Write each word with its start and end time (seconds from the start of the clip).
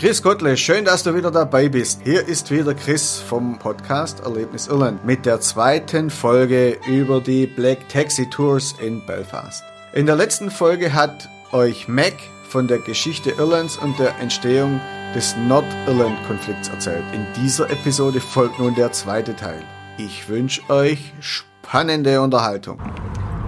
Chris 0.00 0.22
Gottle, 0.22 0.56
schön, 0.56 0.86
dass 0.86 1.02
du 1.02 1.14
wieder 1.14 1.30
dabei 1.30 1.68
bist. 1.68 2.00
Hier 2.04 2.26
ist 2.26 2.50
wieder 2.50 2.72
Chris 2.72 3.18
vom 3.18 3.58
Podcast 3.58 4.20
Erlebnis 4.20 4.66
Irland 4.66 5.04
mit 5.04 5.26
der 5.26 5.42
zweiten 5.42 6.08
Folge 6.08 6.78
über 6.88 7.20
die 7.20 7.46
Black 7.46 7.86
Taxi 7.90 8.24
Tours 8.30 8.74
in 8.80 9.04
Belfast. 9.04 9.62
In 9.92 10.06
der 10.06 10.16
letzten 10.16 10.50
Folge 10.50 10.94
hat 10.94 11.28
euch 11.52 11.86
Mac 11.86 12.14
von 12.48 12.66
der 12.66 12.78
Geschichte 12.78 13.32
Irlands 13.32 13.76
und 13.76 13.98
der 13.98 14.18
Entstehung 14.20 14.80
des 15.14 15.36
Nordirland-Konflikts 15.36 16.70
erzählt. 16.70 17.04
In 17.12 17.26
dieser 17.36 17.68
Episode 17.68 18.20
folgt 18.20 18.58
nun 18.58 18.74
der 18.74 18.92
zweite 18.92 19.36
Teil. 19.36 19.62
Ich 19.98 20.30
wünsche 20.30 20.62
euch 20.70 21.12
spannende 21.20 22.22
Unterhaltung. 22.22 22.80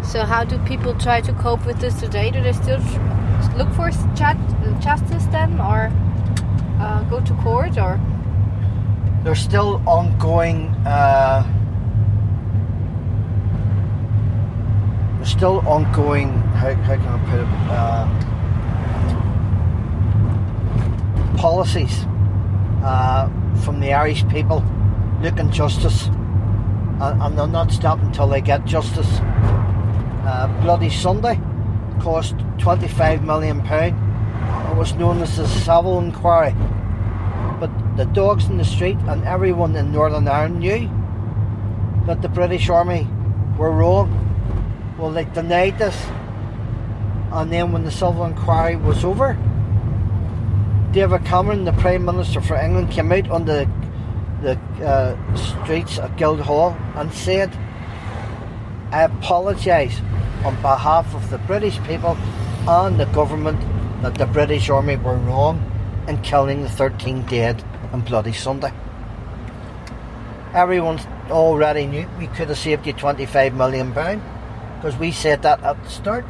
So 0.03 0.19
how 0.19 0.45
do 0.46 0.59
people 0.66 0.93
try 0.98 1.23
to 1.23 1.32
cope 1.32 1.64
with 1.64 1.79
this 1.79 1.98
today? 1.98 2.30
Do 2.30 2.43
they 2.43 2.53
still 2.53 2.79
look 3.57 3.73
for 3.75 3.89
justice 4.82 5.27
then, 5.32 5.59
or 5.59 5.91
uh, 6.82 7.03
go 7.04 7.21
to 7.21 7.35
court, 7.35 7.79
or? 7.79 8.00
There's 9.22 9.39
still 9.39 9.81
ongoing. 9.86 10.68
Uh, 10.85 11.43
there's 15.17 15.31
still 15.31 15.61
ongoing. 15.67 16.32
How, 16.58 16.75
how 16.75 16.96
can 16.96 17.07
I 17.07 17.18
put 17.31 17.41
it? 17.41 17.49
Uh, 17.71 18.07
policies 21.39 22.05
from 23.64 23.80
the 23.80 23.93
Irish 23.93 24.27
people 24.29 24.64
looking 25.21 25.50
justice, 25.53 26.07
and, 26.07 27.22
and 27.22 27.39
they'll 27.39 27.46
not 27.46 27.71
stop 27.71 28.00
until 28.00 28.27
they 28.27 28.41
get 28.41 28.64
justice. 28.64 29.21
Uh, 30.25 30.49
Bloody 30.63 30.91
Sunday 30.91 31.41
cost 32.00 32.34
25 32.58 33.25
million 33.25 33.62
pound. 33.62 34.11
Was 34.77 34.94
known 34.94 35.22
as 35.22 35.36
the 35.36 35.47
Savile 35.47 36.00
Inquiry. 36.00 36.56
But 37.60 37.70
the 37.97 38.05
dogs 38.06 38.47
in 38.47 38.56
the 38.56 38.64
street 38.64 38.97
and 39.06 39.24
everyone 39.24 39.77
in 39.77 39.92
Northern 39.92 40.27
Ireland 40.27 40.58
knew 40.58 40.91
that 42.06 42.20
the 42.20 42.28
British 42.28 42.69
Army 42.69 43.06
were 43.56 43.70
wrong. 43.70 44.10
Well, 44.98 45.12
they 45.12 45.24
denied 45.24 45.78
this. 45.78 45.97
And 47.30 47.52
then 47.52 47.70
when 47.70 47.84
the 47.84 47.92
Savile 47.92 48.24
Inquiry 48.24 48.74
was 48.74 49.05
over, 49.05 49.38
David 50.91 51.25
Cameron, 51.27 51.64
the 51.64 51.72
Prime 51.75 52.04
Minister 52.04 52.41
for 52.41 52.56
England, 52.56 52.91
came 52.91 53.12
out 53.12 53.30
on 53.30 53.44
the, 53.44 53.70
the 54.42 54.58
uh, 54.84 55.36
streets 55.36 55.98
of 55.98 56.16
Guildhall 56.16 56.77
and 56.97 57.12
said, 57.12 57.56
I 58.91 59.02
apologise 59.02 60.00
on 60.44 60.56
behalf 60.56 61.14
of 61.14 61.30
the 61.30 61.38
British 61.38 61.80
people 61.84 62.16
and 62.66 62.98
the 62.98 63.06
government 63.06 63.60
that 64.03 64.17
the 64.17 64.27
British 64.27 64.69
Army 64.69 64.97
were 64.97 65.17
wrong 65.17 65.62
in 66.08 66.20
killing 66.22 66.62
the 66.62 66.69
13 66.69 67.22
dead 67.27 67.62
on 67.92 68.00
Bloody 68.00 68.33
Sunday. 68.33 68.72
Everyone 70.53 70.98
already 71.31 71.86
knew 71.86 72.09
we 72.19 72.27
could 72.27 72.48
have 72.48 72.59
saved 72.59 72.86
you 72.86 72.92
25 72.92 73.55
million 73.55 73.92
pound 73.92 74.20
because 74.77 74.98
we 74.98 75.12
said 75.12 75.42
that 75.42 75.62
at 75.62 75.83
the 75.83 75.89
start. 75.89 76.25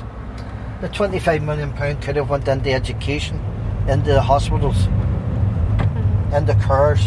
The 0.83 0.89
25 0.89 1.43
million 1.43 1.73
pound 1.73 2.03
could 2.03 2.17
have 2.17 2.29
went 2.29 2.47
into 2.47 2.71
education, 2.71 3.41
into 3.89 4.13
the 4.13 4.21
hospitals, 4.21 4.77
mm-hmm. 4.77 6.35
into 6.35 6.55
cars. 6.57 7.01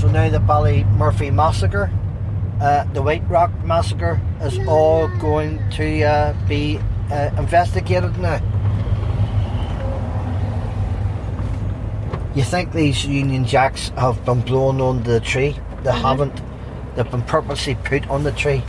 So 0.00 0.08
now 0.08 0.30
the 0.30 0.38
Ballymurphy 0.38 1.32
massacre 1.32 1.90
uh, 2.62 2.84
the 2.92 3.02
White 3.02 3.28
Rock 3.28 3.50
massacre 3.64 4.20
is 4.40 4.58
all 4.68 5.08
going 5.18 5.58
to 5.72 6.02
uh, 6.04 6.32
be 6.48 6.78
uh, 7.10 7.30
investigated 7.36 8.16
now. 8.18 8.40
You 12.34 12.44
think 12.44 12.72
these 12.72 13.04
Union 13.04 13.44
Jacks 13.44 13.90
have 13.98 14.24
been 14.24 14.40
blown 14.40 14.80
on 14.80 15.02
the 15.02 15.20
tree? 15.20 15.56
They 15.82 15.90
Mhm. 15.90 16.00
haven't. 16.02 16.40
They've 16.94 17.10
been 17.10 17.22
purposely 17.22 17.74
put 17.74 18.08
on 18.08 18.22
the 18.22 18.32
tree 18.32 18.62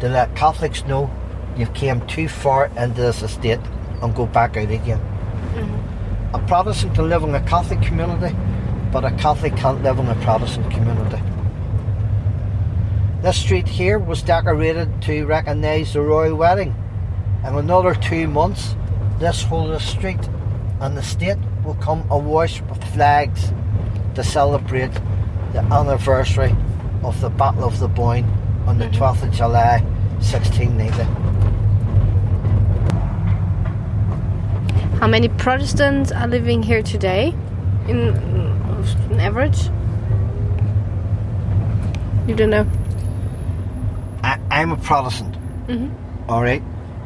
to 0.00 0.08
let 0.08 0.34
Catholics 0.36 0.84
know 0.86 1.10
you've 1.56 1.74
came 1.74 2.00
too 2.02 2.28
far 2.28 2.66
into 2.76 3.00
this 3.00 3.22
estate 3.22 3.60
and 4.02 4.14
go 4.14 4.26
back 4.26 4.56
out 4.56 4.70
again. 4.70 5.00
A 6.34 6.38
Protestant 6.40 6.94
can 6.94 7.08
live 7.08 7.22
in 7.24 7.34
a 7.34 7.40
Catholic 7.40 7.80
community, 7.82 8.36
but 8.92 9.04
a 9.04 9.10
Catholic 9.12 9.56
can't 9.56 9.82
live 9.82 9.98
in 9.98 10.06
a 10.08 10.14
Protestant 10.16 10.70
community. 10.70 11.20
This 13.20 13.36
street 13.36 13.66
here 13.66 13.98
was 13.98 14.22
decorated 14.22 15.02
to 15.02 15.26
recognise 15.26 15.92
the 15.92 16.00
royal 16.00 16.36
wedding. 16.36 16.72
In 17.44 17.52
another 17.56 17.92
two 17.92 18.28
months, 18.28 18.76
this 19.18 19.42
whole 19.42 19.76
street 19.80 20.28
and 20.80 20.96
the 20.96 21.02
state 21.02 21.38
will 21.64 21.74
come 21.74 22.06
awash 22.10 22.62
with 22.62 22.82
flags 22.94 23.52
to 24.14 24.22
celebrate 24.22 24.92
the 25.52 25.58
anniversary 25.72 26.54
of 27.02 27.20
the 27.20 27.28
Battle 27.28 27.64
of 27.64 27.80
the 27.80 27.88
Boyne 27.88 28.24
on 28.68 28.78
the 28.78 28.86
mhm. 28.86 28.94
12th 28.94 29.24
of 29.24 29.32
July 29.32 29.80
1690. 30.20 31.02
How 35.00 35.08
many 35.08 35.28
Protestants 35.28 36.12
are 36.12 36.28
living 36.28 36.62
here 36.62 36.82
today, 36.84 37.34
in, 37.88 38.14
in 39.10 39.18
average? 39.18 39.70
You 42.28 42.36
don't 42.36 42.50
know. 42.50 42.66
I'm 44.58 44.72
a 44.72 44.76
Protestant. 44.76 45.34
Mhm. 45.68 45.90
All 46.28 46.42
right, 46.42 46.62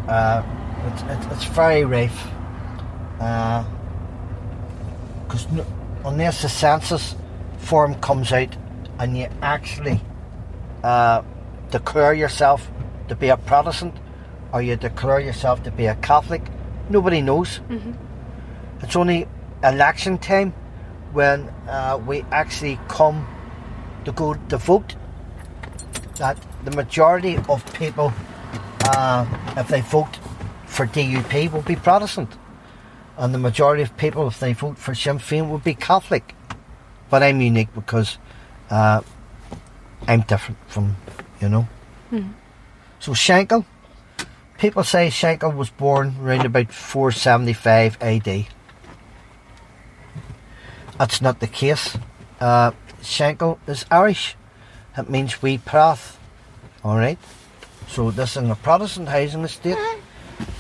uh, 0.09 0.43
it's, 0.89 1.03
it's 1.13 1.27
it's 1.35 1.45
very 1.45 1.85
rife. 1.85 2.19
Because 5.25 5.47
no, 5.53 5.65
unless 6.05 6.41
the 6.43 6.49
census 6.49 7.15
form 7.59 7.95
comes 8.01 8.33
out 8.33 8.57
and 8.99 9.17
you 9.19 9.29
actually 9.43 10.01
uh, 10.83 11.21
declare 11.71 12.15
yourself 12.15 12.71
to 13.09 13.15
be 13.15 13.29
a 13.29 13.37
Protestant 13.37 13.95
or 14.53 14.63
you 14.63 14.77
declare 14.77 15.21
yourself 15.21 15.63
to 15.65 15.71
be 15.71 15.87
a 15.87 15.95
Catholic, 15.97 16.43
nobody 16.89 17.21
knows. 17.21 17.61
It's 18.83 18.97
only 18.97 19.29
election 19.63 20.17
time 20.19 20.53
when 21.13 21.49
uh, 21.69 22.01
we 22.07 22.25
actually 22.33 22.79
come 22.89 23.27
to 24.07 24.13
go 24.13 24.35
to 24.49 24.57
vote 24.57 24.97
that 26.17 26.37
the 26.65 26.71
majority 26.71 27.39
of 27.49 27.65
people, 27.75 28.13
uh, 28.85 29.27
if 29.57 29.69
they 29.69 29.81
vote 29.81 30.19
for 30.67 30.87
DUP, 30.87 31.53
will 31.53 31.63
be 31.63 31.77
Protestant. 31.77 32.31
And 33.17 33.35
the 33.35 33.39
majority 33.39 33.83
of 33.83 33.97
people, 33.97 34.27
if 34.29 34.41
they 34.41 34.53
vote 34.53 34.79
for 34.79 34.95
Sinn 34.95 35.19
Féin, 35.19 35.51
will 35.51 35.59
be 35.59 35.75
Catholic. 35.75 36.35
But 37.11 37.23
I'm 37.23 37.41
unique 37.41 37.75
because 37.75 38.19
uh, 38.71 39.03
I'm 40.09 40.23
different 40.23 40.59
from, 40.69 40.97
you 41.41 41.49
know. 41.49 41.69
So 43.01 43.13
Shankill, 43.13 43.65
people 44.59 44.85
say 44.85 45.09
Shankill 45.09 45.55
was 45.55 45.71
born 45.71 46.17
around 46.23 46.47
about 46.47 46.73
475 46.73 47.99
AD. 48.01 48.47
That's 50.99 51.21
not 51.21 51.41
the 51.41 51.49
case. 51.49 51.99
Uh, 52.41 52.71
Shankill 53.03 53.59
is 53.67 53.85
Irish. 53.91 54.37
It 54.97 55.11
means 55.11 55.43
wee 55.43 55.59
path. 55.59 56.19
Alright? 56.85 57.19
So 57.87 58.11
this 58.11 58.37
is 58.37 58.49
a 58.49 58.57
Protestant 58.57 59.09
housing 59.09 59.45
estate. 59.45 59.77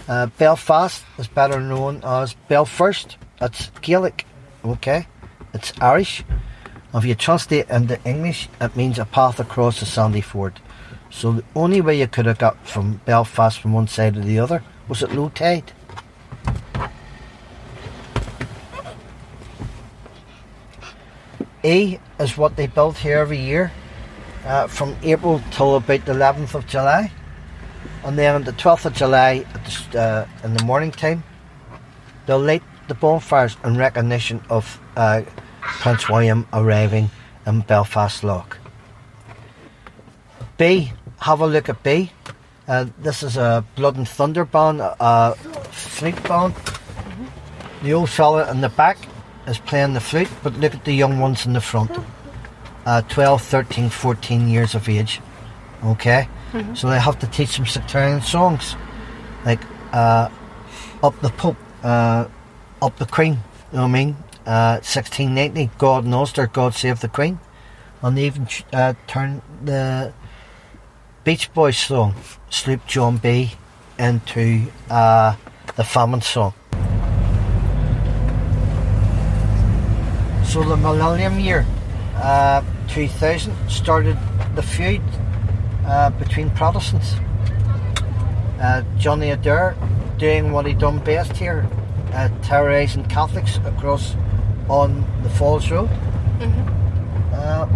Uh, 0.08 0.26
Belfast 0.38 1.04
is 1.18 1.26
better 1.26 1.60
known 1.60 2.00
as 2.04 2.34
Belfast. 2.48 3.16
It's 3.40 3.70
Gaelic. 3.80 4.24
Okay? 4.64 5.08
It's 5.52 5.72
Irish. 5.80 6.22
If 6.94 7.04
you 7.04 7.16
translate 7.16 7.68
into 7.70 8.00
English, 8.04 8.48
it 8.60 8.76
means 8.76 9.00
a 9.00 9.04
path 9.04 9.40
across 9.40 9.80
the 9.80 9.86
sandy 9.86 10.20
ford. 10.20 10.60
So 11.10 11.32
the 11.32 11.44
only 11.56 11.80
way 11.80 11.98
you 11.98 12.06
could 12.06 12.26
have 12.26 12.38
got 12.38 12.66
from 12.66 13.00
Belfast 13.04 13.58
from 13.58 13.72
one 13.72 13.88
side 13.88 14.14
to 14.14 14.20
the 14.20 14.38
other 14.38 14.62
was 14.86 15.02
at 15.02 15.12
low 15.12 15.28
tide. 15.30 15.72
A 21.64 21.98
is 22.20 22.36
what 22.36 22.56
they 22.56 22.66
build 22.66 22.98
here 22.98 23.18
every 23.18 23.38
year 23.38 23.72
uh, 24.44 24.66
from 24.66 24.96
April 25.02 25.40
till 25.50 25.76
about 25.76 26.04
the 26.04 26.12
11th 26.12 26.54
of 26.54 26.66
July. 26.66 27.10
And 28.04 28.18
then 28.18 28.34
on 28.34 28.44
the 28.44 28.52
12th 28.52 28.86
of 28.86 28.94
July 28.94 29.44
the, 29.92 30.00
uh, 30.00 30.26
in 30.44 30.54
the 30.54 30.64
morning 30.64 30.90
time, 30.90 31.22
they'll 32.26 32.38
light 32.38 32.62
the 32.88 32.94
bonfires 32.94 33.56
in 33.64 33.76
recognition 33.76 34.42
of 34.50 34.80
uh, 34.96 35.22
Prince 35.60 36.08
William 36.08 36.46
arriving 36.52 37.10
in 37.46 37.60
Belfast 37.60 38.24
Lough. 38.24 38.44
B, 40.58 40.92
have 41.20 41.40
a 41.40 41.46
look 41.46 41.68
at 41.68 41.82
B. 41.82 42.10
Uh, 42.68 42.86
this 42.98 43.22
is 43.22 43.36
a 43.36 43.64
Blood 43.76 43.96
and 43.96 44.08
Thunder 44.08 44.44
band, 44.44 44.80
a, 44.80 44.96
a 45.00 45.34
flute 45.70 46.22
band. 46.24 46.54
The 47.82 47.92
old 47.94 48.10
fella 48.10 48.50
in 48.50 48.60
the 48.60 48.68
back 48.68 48.98
is 49.46 49.58
playing 49.58 49.94
the 49.94 50.00
flute, 50.00 50.28
but 50.42 50.54
look 50.54 50.74
at 50.74 50.84
the 50.84 50.92
young 50.92 51.18
ones 51.18 51.46
in 51.46 51.52
the 51.52 51.60
front. 51.60 51.90
Uh, 52.84 53.02
12, 53.02 53.42
13, 53.42 53.90
14 53.90 54.48
years 54.48 54.74
of 54.74 54.88
age. 54.88 55.20
Okay? 55.84 56.28
So 56.74 56.90
they 56.90 56.98
have 57.00 57.18
to 57.20 57.26
teach 57.26 57.56
them 57.56 57.64
sectarian 57.66 58.20
songs. 58.20 58.76
Like, 59.44 59.60
uh, 59.92 60.28
Up 61.02 61.18
the 61.20 61.30
Pope, 61.30 61.56
uh, 61.82 62.26
up 62.80 62.96
the 62.98 63.06
Queen. 63.06 63.34
You 63.72 63.78
know 63.78 63.82
what 63.82 63.88
I 63.88 63.92
mean? 63.92 64.16
Uh, 64.44 64.78
1690, 64.82 65.70
God 65.78 66.04
and 66.04 66.14
Ulster, 66.14 66.46
God 66.46 66.74
Save 66.74 67.00
the 67.00 67.08
Queen. 67.08 67.38
And 68.02 68.18
they 68.18 68.26
even 68.26 68.46
uh, 68.72 68.94
turned 69.06 69.42
the 69.64 70.12
Beach 71.24 71.52
Boys 71.54 71.78
song, 71.78 72.14
Sloop 72.50 72.86
John 72.86 73.16
B, 73.16 73.52
into 73.98 74.66
uh, 74.90 75.36
the 75.76 75.84
famine 75.84 76.20
song. 76.20 76.52
So 80.44 80.62
the 80.64 80.76
millennium 80.76 81.38
year, 81.40 81.64
uh, 82.16 82.62
2000, 82.88 83.54
started 83.68 84.16
the 84.54 84.62
feud 84.62 85.02
uh, 85.86 86.10
between 86.10 86.50
Protestants. 86.50 87.14
Uh, 88.60 88.82
Johnny 88.98 89.30
Adair 89.30 89.76
doing 90.18 90.52
what 90.52 90.66
he 90.66 90.74
done 90.74 90.98
best 90.98 91.32
here, 91.36 91.66
uh, 92.12 92.28
terrorising 92.42 93.04
Catholics 93.06 93.56
across 93.64 94.14
on 94.68 95.04
the 95.22 95.30
Falls 95.30 95.70
Road. 95.70 95.90
Uh, 97.32 97.66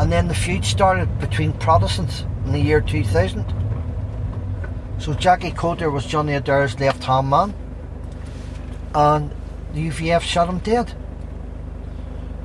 and 0.00 0.10
then 0.10 0.26
the 0.26 0.34
feud 0.34 0.64
started 0.64 1.18
between 1.20 1.52
Protestants 1.52 2.24
in 2.44 2.52
the 2.52 2.58
year 2.58 2.80
2000. 2.80 3.44
So 4.98 5.14
Jackie 5.14 5.50
Coulter 5.50 5.90
was 5.90 6.06
Johnny 6.06 6.34
Adair's 6.34 6.78
left 6.80 7.04
hand 7.04 7.28
man, 7.28 7.54
and 8.94 9.30
the 9.74 9.88
UVF 9.88 10.22
shot 10.22 10.48
him 10.48 10.58
dead 10.58 10.94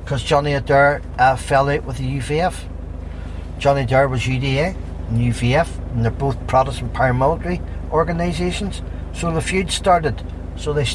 because 0.08 0.22
Johnny 0.22 0.54
Adair 0.54 1.02
uh, 1.18 1.36
fell 1.36 1.68
out 1.68 1.84
with 1.84 1.98
the 1.98 2.18
UVF. 2.18 2.64
Johnny 3.58 3.82
Adair 3.82 4.08
was 4.08 4.22
UDA 4.22 4.74
and 5.10 5.18
UVF, 5.18 5.68
and 5.90 6.02
they're 6.02 6.10
both 6.10 6.46
Protestant 6.46 6.94
paramilitary 6.94 7.60
organisations. 7.90 8.80
So 9.12 9.30
the 9.30 9.42
feud 9.42 9.70
started. 9.70 10.24
So 10.56 10.72
they 10.72 10.86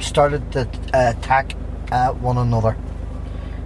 started 0.00 0.50
to 0.52 0.60
uh, 0.94 1.12
attack 1.14 1.54
uh, 1.90 2.12
one 2.12 2.38
another. 2.38 2.74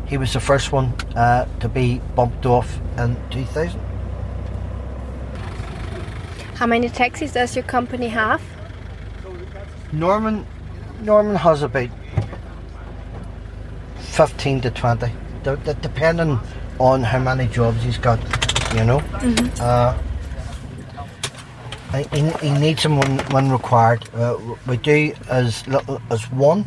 He 0.07 0.19
was 0.19 0.33
the 0.33 0.41
first 0.41 0.73
one 0.73 0.93
uh, 1.15 1.47
to 1.61 1.69
be 1.69 2.01
bumped 2.17 2.45
off 2.45 2.81
in 2.99 3.17
2000. 3.31 3.81
How 6.57 6.67
many 6.67 6.89
taxis 6.89 7.33
does 7.33 7.55
your 7.55 7.63
company 7.63 8.09
have? 8.09 8.43
Norman, 9.93 10.45
Norman 11.03 11.37
has 11.37 11.63
about 11.63 11.91
15 14.21 14.63
to 14.63 14.71
20, 14.71 15.13
de- 15.43 15.57
de- 15.57 15.75
depending 15.75 16.39
on 16.79 17.03
how 17.03 17.19
many 17.19 17.47
jobs 17.49 17.83
he's 17.83 17.99
got, 17.99 18.19
you 18.75 18.83
know. 18.83 19.01
Uh, 19.61 19.97
he, 22.13 22.31
he 22.41 22.51
needs 22.59 22.83
them 22.83 22.97
when, 22.99 23.19
when 23.31 23.51
required. 23.51 24.09
Uh, 24.15 24.39
we 24.67 24.79
do 24.79 25.13
as 25.29 25.67
little 25.69 26.01
as 26.11 26.31
one 26.33 26.65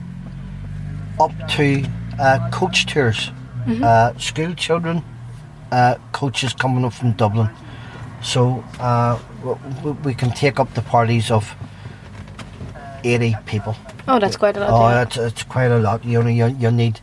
up 1.20 1.32
to 1.50 1.84
uh, 2.20 2.50
coach 2.52 2.86
tours. 2.86 3.32
Uh, 3.84 4.18
school 4.18 4.54
children, 4.56 5.04
uh, 5.72 5.96
coaches 6.12 6.54
coming 6.54 6.84
up 6.86 6.94
from 6.94 7.12
Dublin. 7.14 7.50
So 8.24 8.64
uh, 8.80 9.20
w- 9.42 9.60
w- 9.84 9.98
we 10.04 10.14
can 10.16 10.32
take 10.32 10.60
up 10.60 10.74
the 10.74 10.82
parties 10.82 11.30
of 11.30 11.54
80 13.04 13.36
people. 13.46 13.76
Oh, 14.08 14.18
that's 14.18 14.38
quite 14.38 14.58
a 14.58 14.62
lot. 14.62 14.70
Oh, 14.72 14.90
yeah. 14.90 15.02
it's, 15.04 15.18
it's 15.18 15.44
quite 15.44 15.68
a 15.72 15.78
lot. 15.78 16.04
You 16.04 16.24
know, 16.24 16.30
you, 16.30 16.48
you 16.48 16.72
need 16.72 17.00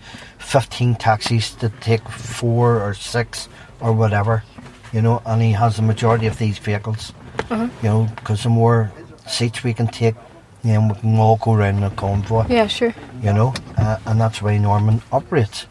15 0.46 0.94
taxis 0.94 1.50
to 1.56 1.68
take 1.80 2.08
four 2.08 2.80
or 2.80 2.94
six 2.94 3.48
or 3.80 3.92
whatever, 3.92 4.44
you 4.92 5.02
know, 5.02 5.20
and 5.26 5.42
he 5.42 5.50
has 5.52 5.74
the 5.76 5.82
majority 5.82 6.26
of 6.28 6.38
these 6.38 6.58
vehicles, 6.58 7.12
Uh-huh. 7.50 7.68
you 7.82 7.88
know, 7.88 8.08
because 8.16 8.44
the 8.44 8.48
more 8.48 8.92
seats 9.26 9.64
we 9.64 9.74
can 9.74 9.88
take, 9.88 10.14
know, 10.62 10.86
we 10.88 10.94
can 11.00 11.18
all 11.18 11.36
go 11.36 11.52
around 11.54 11.78
in 11.78 11.82
a 11.82 11.90
convoy, 11.90 12.44
yeah, 12.48 12.68
sure. 12.68 12.94
you 13.22 13.32
know, 13.32 13.52
uh, 13.76 13.98
and 14.06 14.20
that's 14.20 14.38
the 14.38 14.44
way 14.44 14.58
Norman 14.58 15.02
operates. 15.10 15.66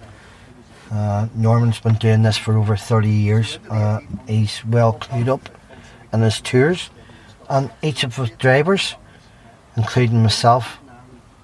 Uh, 0.92 1.27
Norman's 1.36 1.80
been 1.80 1.95
doing 1.95 2.24
this 2.24 2.38
for 2.38 2.57
over 2.57 2.75
30 2.75 3.10
years. 3.10 3.60
Uh, 3.69 4.00
he's 4.27 4.63
well 4.66 4.94
clued 4.94 5.30
up 5.30 5.50
in 6.13 6.22
his 6.22 6.42
tours, 6.42 6.89
and 7.50 7.72
each 7.81 8.04
of 8.04 8.16
his 8.18 8.30
drivers, 8.31 8.95
including 9.77 10.22
myself, 10.22 10.77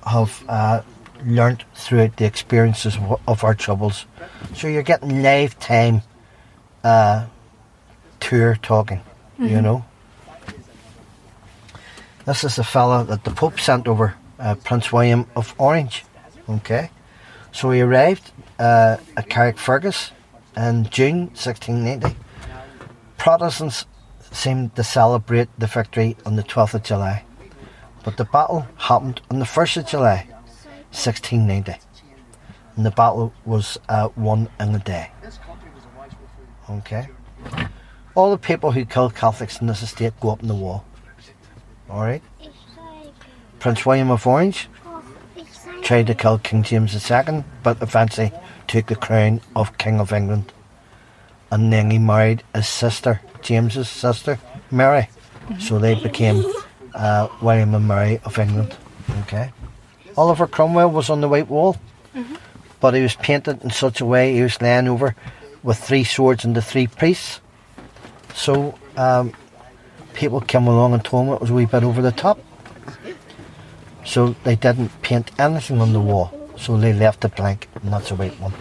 have 0.06 0.44
learnt 1.26 1.64
throughout 1.74 2.18
the 2.18 2.26
experiences 2.26 2.98
of, 3.28 3.44
our 3.44 3.54
troubles. 3.54 4.06
So 4.56 4.68
you're 4.68 4.84
getting 4.84 5.22
lifetime 5.22 6.02
uh, 6.84 7.26
tour 8.20 8.58
talking, 8.62 9.02
you 9.40 9.62
know. 9.62 9.86
This 12.26 12.44
is 12.44 12.56
the 12.56 12.64
fella 12.64 13.04
that 13.06 13.24
the 13.24 13.32
Pope 13.32 13.60
sent 13.60 13.88
over, 13.88 14.16
uh, 14.40 14.56
Prince 14.56 14.92
William 14.92 15.28
of 15.36 15.56
Orange. 15.58 16.06
Okay, 16.48 16.90
so 17.52 17.72
he 17.72 17.82
arrived 17.82 18.32
uh, 18.60 18.98
at 19.18 19.30
Carrickfergus 19.30 20.12
in 20.56 20.86
June 20.90 21.28
1690. 21.28 22.16
Protestants 23.18 23.86
seemed 24.32 24.76
to 24.76 24.84
celebrate 24.84 25.50
the 25.58 25.68
victory 25.68 26.18
on 26.26 26.36
the 26.36 26.44
12th 26.44 26.76
of 26.76 26.84
July, 26.84 27.24
but 28.04 28.18
the 28.18 28.26
battle 28.26 28.68
happened 28.78 29.22
on 29.30 29.40
the 29.40 29.46
1st 29.46 29.78
of 29.78 29.86
July 29.88 30.31
1690, 30.92 31.74
and 32.76 32.86
the 32.86 32.92
battle 32.92 33.34
was 33.46 33.78
uh, 33.90 34.10
won 34.16 34.50
in 34.60 34.76
a 34.76 34.80
day. 34.80 35.12
Okay, 36.70 37.10
all 38.16 38.32
the 38.32 38.38
people 38.38 38.72
who 38.72 38.86
killed 38.86 39.16
Catholics 39.16 39.62
in 39.62 39.68
this 39.68 39.82
estate 39.82 40.14
go 40.20 40.32
up 40.32 40.42
in 40.42 40.48
the 40.48 40.56
wall. 40.56 40.86
All 41.90 42.02
right. 42.02 42.22
Prince 43.60 43.86
William 43.86 44.12
of 44.12 44.26
Orange 44.26 44.68
tried 45.82 46.08
to 46.08 46.16
kill 46.16 46.38
King 46.40 46.64
James 46.64 47.12
II, 47.12 47.44
but 47.64 47.82
eventually 47.82 48.32
took 48.68 48.88
the 48.88 48.96
crown 48.96 49.42
of 49.56 49.78
King 49.78 50.00
of 50.00 50.14
England. 50.14 50.52
And 51.52 51.72
then 51.72 51.92
he 51.92 52.00
married 52.00 52.44
his 52.56 52.68
sister, 52.68 53.22
James's 53.42 53.90
sister, 53.90 54.40
Mary. 54.72 55.10
So 55.60 55.80
they 55.80 55.96
became 55.96 56.46
uh, 56.94 57.28
William 57.42 57.76
and 57.76 57.88
Mary 57.88 58.20
of 58.24 58.40
England. 58.40 58.76
Okay. 59.24 59.52
Oliver 60.18 60.48
Cromwell 60.48 60.92
was 60.92 61.10
on 61.10 61.22
the 61.22 61.30
White 61.30 61.48
Wall, 61.48 61.78
but 62.80 62.94
he 62.94 63.02
was 63.02 63.16
painted 63.16 63.64
in 63.64 63.70
such 63.70 64.02
a 64.02 64.06
way 64.06 64.34
he 64.34 64.42
was 64.42 64.62
laying 64.62 64.88
over 64.88 65.16
with 65.64 65.78
three 65.78 66.04
swords 66.04 66.44
and 66.44 66.56
the 66.56 66.62
three 66.62 66.88
priests. 66.88 67.40
So 68.34 68.76
um, 68.98 69.34
people 70.14 70.42
came 70.42 70.68
along 70.68 70.94
and 70.94 71.04
told 71.04 71.28
him 71.28 71.34
it 71.34 71.42
was 71.42 71.50
a 71.50 71.54
wee 71.54 71.66
bit 71.66 71.84
over 71.84 72.02
the 72.02 72.12
top. 72.12 72.40
So 74.06 74.36
they 74.44 74.56
didn't 74.56 74.90
paint 75.02 75.32
anything 75.40 75.80
on 75.80 75.94
the 75.94 76.00
wall. 76.00 76.34
So 76.58 76.78
they 76.78 76.94
left 76.94 77.24
it 77.26 77.36
blank, 77.36 77.68
and 77.82 77.94
that's 77.94 78.12
a 78.12 78.16
white 78.16 78.40
one. 78.40 78.54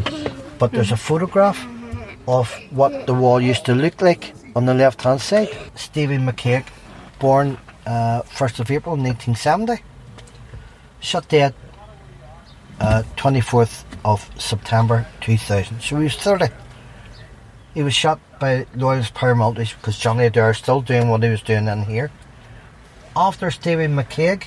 But 0.58 0.72
there's 0.72 0.92
a 0.92 0.96
photograph 0.96 1.66
of 2.28 2.52
what 2.70 3.06
the 3.06 3.14
wall 3.14 3.40
used 3.40 3.64
to 3.66 3.75
look 3.75 4.00
like 4.00 4.34
on 4.54 4.66
the 4.66 4.75
left 4.75 5.02
hand 5.02 5.20
side. 5.20 5.48
Stephen 5.75 6.26
McCaig, 6.26 6.66
born 7.18 7.58
uh, 7.86 8.22
1st 8.22 8.60
of 8.60 8.70
April 8.70 8.96
1970, 8.96 9.82
shot 11.00 11.28
dead 11.28 11.54
uh, 12.80 13.02
24th 13.16 13.85
of 14.04 14.30
September 14.38 15.07
2000. 15.21 15.80
So 15.80 15.97
he 15.97 16.04
was 16.04 16.16
30. 16.16 16.47
He 17.75 17.83
was 17.83 17.95
shot 17.95 18.21
by 18.38 18.66
Loyalist 18.75 19.14
paramilitaries 19.14 19.76
because 19.76 19.99
Johnny 19.99 20.26
Adair 20.26 20.54
still 20.54 20.80
doing 20.80 21.09
what 21.09 21.23
he 21.23 21.28
was 21.28 21.42
doing 21.42 21.69
in 21.69 21.83
here. 21.85 22.11
After 23.16 23.50
Stevie 23.50 23.87
McCaig 23.87 24.45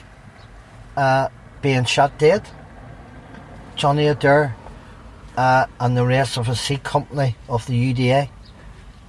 uh, 0.98 1.30
being 1.62 1.86
shot 1.86 2.18
dead, 2.18 2.48
Johnny 3.76 4.08
Adair 4.08 4.56
uh, 5.38 5.66
and 5.80 5.98
the 5.98 6.06
rest 6.06 6.38
of 6.38 6.48
his 6.48 6.60
C 6.60 6.78
company 6.78 7.36
of 7.48 7.66
the 7.66 7.94
UDA 7.94 8.30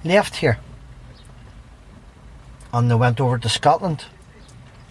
left 0.03 0.37
here. 0.37 0.59
And 2.73 2.89
they 2.89 2.95
went 2.95 3.21
over 3.21 3.37
to 3.37 3.49
Scotland 3.49 4.05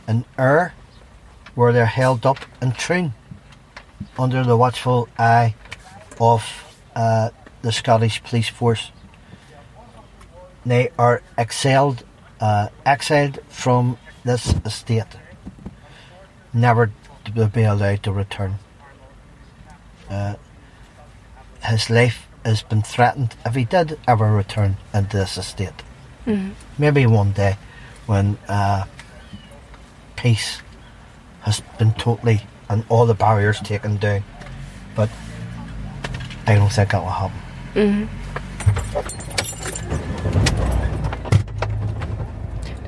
in 0.08 0.24
Ayr, 0.38 0.72
where 1.54 1.72
they're 1.72 1.86
held 1.86 2.26
up 2.26 2.38
and 2.60 2.74
Troon 2.74 3.14
under 4.18 4.44
the 4.44 4.56
watchful 4.56 5.08
eye 5.18 5.54
of 6.20 6.44
uh, 6.94 7.30
the 7.62 7.72
Scottish 7.72 8.22
police 8.22 8.48
force. 8.48 8.90
They 10.66 10.90
are 10.98 11.22
exiled, 11.36 12.04
uh, 12.40 12.68
exiled 12.86 13.38
from 13.48 13.98
this 14.24 14.54
estate, 14.64 15.04
never 16.52 16.90
to 17.24 17.46
be 17.48 17.62
allowed 17.62 18.02
to 18.04 18.12
return. 18.12 18.56
Uh, 20.08 20.34
his 21.62 21.90
life 21.90 22.26
has 22.44 22.62
been 22.62 22.82
threatened 22.82 23.34
if 23.44 23.54
he 23.54 23.64
did 23.64 23.98
ever 24.06 24.30
return 24.30 24.76
into 24.92 25.16
this 25.16 25.36
estate. 25.36 25.82
Maybe 26.78 27.06
one 27.06 27.32
day 27.32 27.56
when 28.06 28.38
uh, 28.48 28.84
peace 30.16 30.60
has 31.44 31.60
been 31.78 31.92
totally 31.92 32.40
and 32.68 32.84
all 32.88 33.06
the 33.06 33.14
barriers 33.14 33.60
taken 33.60 33.96
down. 33.98 34.24
But 34.96 35.10
I 36.46 36.54
don't 36.56 36.72
think 36.72 36.90
that 36.90 37.02
will 37.02 37.10
happen. 37.10 38.08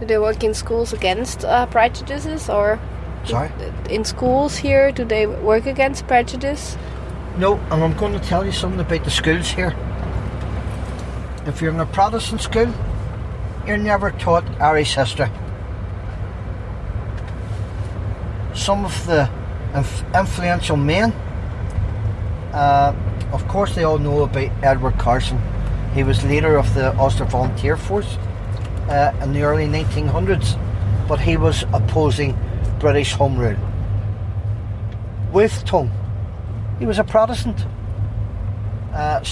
Do 0.01 0.07
they 0.07 0.19
work 0.19 0.45
in 0.45 0.55
schools 0.55 0.93
against 0.93 1.45
uh, 1.45 1.67
prejudices 1.67 2.49
or? 2.49 2.79
Sorry? 3.25 3.51
In 3.91 4.05
schools 4.05 4.57
here, 4.57 4.93
do 4.93 5.05
they 5.05 5.27
work 5.27 5.67
against 5.67 6.07
prejudice? 6.07 6.77
No, 7.39 7.57
and 7.71 7.83
I'm 7.83 7.97
going 7.97 8.13
to 8.13 8.21
tell 8.21 8.45
you 8.45 8.53
something 8.53 8.81
about 8.81 9.05
the 9.05 9.11
schools 9.11 9.49
here. 9.49 9.75
If 11.47 11.61
you're 11.61 11.73
in 11.73 11.81
a 11.81 11.87
Protestant 11.87 12.41
school, 12.41 12.73
you're 13.67 13.77
never 13.77 14.11
taught 14.13 14.45
Irish 14.61 14.95
history. 14.95 15.29
Some 18.67 18.85
of 18.85 19.07
the 19.07 19.31
inf- 19.77 20.05
influential 20.13 20.77
men, 20.77 21.13
uh, 22.53 22.93
of 23.33 23.47
course, 23.47 23.77
they 23.77 23.85
all 23.85 23.99
know 23.99 24.25
about 24.25 24.51
Edward 24.61 24.99
Carson. 24.99 25.41
He 25.95 26.03
was 26.03 26.25
leader 26.25 26.57
of 26.57 26.75
the 26.75 26.93
Ulster 26.99 27.27
Volunteer 27.27 27.77
Force 27.77 28.17
uh, 28.89 29.13
in 29.23 29.33
the 29.35 29.43
early 29.43 29.67
1900s, 29.67 30.59
but 31.07 31.21
he 31.21 31.37
was 31.37 31.63
opposing 31.73 32.37
British 32.81 33.13
Home 33.13 33.39
Rule. 33.39 33.57
Wolfe 35.31 35.65
Tone, 35.65 35.93
he 36.81 36.87
was 36.87 36.99
a 36.99 37.05
Protestant. 37.05 37.65
Uh, 38.93 39.25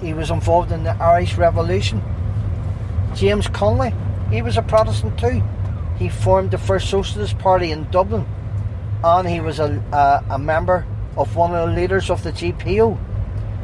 he 0.00 0.14
was 0.14 0.30
involved 0.30 0.70
in 0.70 0.84
the 0.84 0.92
Irish 1.02 1.34
Revolution. 1.36 2.00
James 3.12 3.48
Connolly, 3.48 3.92
he 4.30 4.40
was 4.40 4.56
a 4.56 4.62
Protestant 4.62 5.18
too. 5.18 5.42
He 5.98 6.08
formed 6.08 6.52
the 6.52 6.58
first 6.58 6.88
Socialist 6.88 7.38
Party 7.38 7.72
in 7.72 7.90
Dublin, 7.90 8.24
and 9.06 9.28
he 9.28 9.40
was 9.40 9.60
a, 9.60 9.80
a, 9.92 10.34
a 10.34 10.38
member 10.38 10.84
of 11.16 11.36
one 11.36 11.54
of 11.54 11.68
the 11.68 11.74
leaders 11.74 12.10
of 12.10 12.24
the 12.24 12.32
GPO, 12.32 12.98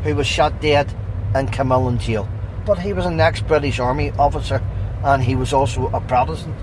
who 0.05 0.15
was 0.15 0.27
shot 0.27 0.61
dead 0.61 0.89
in 1.35 1.49
Kilmainham 1.49 1.99
jail. 1.99 2.29
But 2.65 2.79
he 2.79 2.93
was 2.93 3.07
an 3.07 3.19
ex-British 3.19 3.81
Army 3.81 4.13
officer, 4.13 4.63
and 5.03 5.21
he 5.21 5.35
was 5.35 5.53
also 5.53 5.89
a 5.89 6.01
Protestant. 6.01 6.55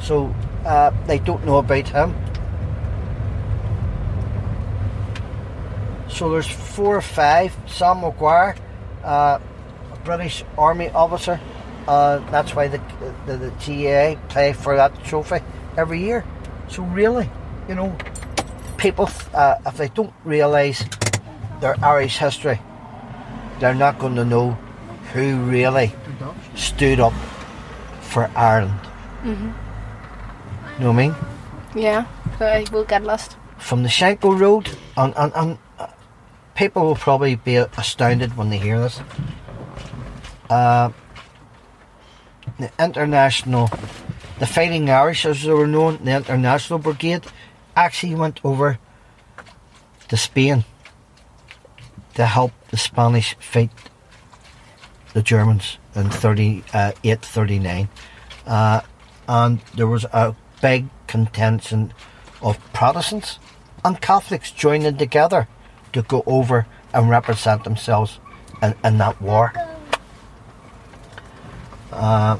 So 0.00 0.34
uh, 0.64 0.92
they 1.06 1.18
don't 1.18 1.44
know 1.44 1.58
about 1.58 1.86
him. 1.88 2.14
So 6.08 6.30
there's 6.30 6.48
four 6.48 6.96
or 6.96 7.02
five. 7.02 7.54
Sam 7.66 8.00
Maguire, 8.00 8.56
uh, 9.04 9.38
a 9.92 9.96
British 10.04 10.42
Army 10.56 10.88
officer. 10.90 11.38
Uh, 11.86 12.18
that's 12.30 12.54
why 12.54 12.68
the, 12.68 12.80
the 13.26 13.36
the 13.36 13.50
GAA 13.50 14.20
play 14.28 14.52
for 14.52 14.76
that 14.76 15.04
trophy 15.04 15.40
every 15.76 16.00
year. 16.00 16.24
So 16.68 16.84
really, 16.84 17.28
you 17.68 17.74
know, 17.74 17.96
people 18.82 19.08
uh, 19.32 19.54
if 19.64 19.76
they 19.76 19.88
don't 19.88 20.12
realise 20.24 20.84
their 21.60 21.76
Irish 21.84 22.18
history, 22.18 22.58
they're 23.60 23.74
not 23.74 23.98
going 23.98 24.16
to 24.16 24.24
know 24.24 24.58
who 25.14 25.36
really 25.44 25.94
stood 26.56 26.98
up 26.98 27.12
for 28.00 28.28
Ireland. 28.34 28.74
Know 30.80 30.90
what 30.90 30.98
I 30.98 31.06
mean? 31.06 31.14
Yeah, 31.76 32.06
I 32.40 32.66
will 32.72 32.84
get 32.84 33.04
lost. 33.04 33.36
from 33.58 33.84
the 33.84 33.88
Shankill 33.88 34.38
Road, 34.38 34.68
and, 34.96 35.14
and, 35.16 35.32
and 35.36 35.58
uh, 35.78 35.86
people 36.56 36.82
will 36.84 36.96
probably 36.96 37.36
be 37.36 37.54
astounded 37.56 38.36
when 38.36 38.50
they 38.50 38.58
hear 38.58 38.80
this. 38.80 39.00
Uh, 40.50 40.90
the 42.58 42.70
International, 42.80 43.70
the 44.40 44.46
Fighting 44.46 44.90
Irish, 44.90 45.24
as 45.24 45.42
they 45.44 45.52
were 45.52 45.68
known, 45.68 46.04
the 46.04 46.16
International 46.16 46.80
Brigade, 46.80 47.22
actually 47.76 48.14
went 48.14 48.40
over 48.44 48.78
to 50.08 50.16
Spain 50.16 50.64
to 52.14 52.26
help 52.26 52.52
the 52.70 52.76
Spanish 52.76 53.34
fight 53.40 53.70
the 55.14 55.22
Germans 55.22 55.78
in 55.94 56.10
38 56.10 57.22
39. 57.22 57.88
Uh, 58.46 58.80
and 59.28 59.60
there 59.76 59.86
was 59.86 60.04
a 60.12 60.34
big 60.60 60.88
contention 61.06 61.92
of 62.40 62.58
Protestants 62.72 63.38
and 63.84 64.00
Catholics 64.00 64.50
joining 64.50 64.96
together 64.96 65.48
to 65.92 66.02
go 66.02 66.22
over 66.26 66.66
and 66.94 67.08
represent 67.10 67.64
themselves 67.64 68.18
in, 68.62 68.74
in 68.84 68.98
that 68.98 69.20
war. 69.20 69.52
Uh, 71.92 72.38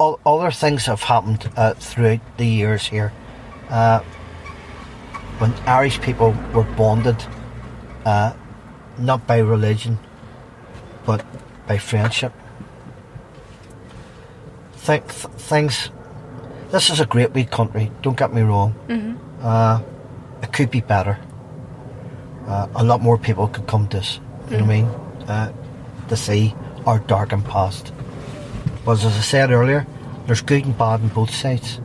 o- 0.00 0.18
other 0.26 0.50
things 0.50 0.86
have 0.86 1.02
happened 1.02 1.50
uh, 1.56 1.74
throughout 1.74 2.20
the 2.36 2.46
years 2.46 2.86
here. 2.88 3.12
Uh, 3.68 4.00
when 5.38 5.52
Irish 5.66 6.00
people 6.00 6.34
were 6.52 6.64
bonded, 6.76 7.16
uh, 8.04 8.32
not 8.98 9.26
by 9.26 9.38
religion, 9.38 9.98
but 11.06 11.24
by 11.66 11.78
friendship. 11.78 12.32
Think, 14.76 15.08
th- 15.08 15.34
things. 15.38 15.90
This 16.70 16.90
is 16.90 17.00
a 17.00 17.06
great 17.06 17.32
wee 17.32 17.44
country. 17.44 17.90
Don't 18.02 18.16
get 18.16 18.32
me 18.34 18.42
wrong. 18.42 18.74
Uh, 19.42 19.80
it 20.42 20.52
could 20.52 20.70
be 20.70 20.80
better. 20.80 21.18
Uh, 22.46 22.68
a 22.74 22.84
lot 22.84 23.00
more 23.00 23.16
people 23.18 23.48
could 23.48 23.66
come 23.66 23.88
to 23.88 23.98
us. 23.98 24.20
You 24.50 24.58
know 24.58 24.64
what 24.64 24.70
I 24.70 24.76
mean? 24.76 24.84
Uh, 25.28 25.52
to 26.08 26.16
see 26.16 26.54
our 26.86 26.98
darkened 26.98 27.44
past. 27.46 27.92
But 28.84 28.92
as 29.04 29.06
I 29.06 29.20
said 29.20 29.50
earlier, 29.50 29.86
there's 30.26 30.42
good 30.42 30.64
and 30.66 30.76
bad 30.76 31.00
on 31.00 31.08
both 31.08 31.30
sides. 31.30 31.80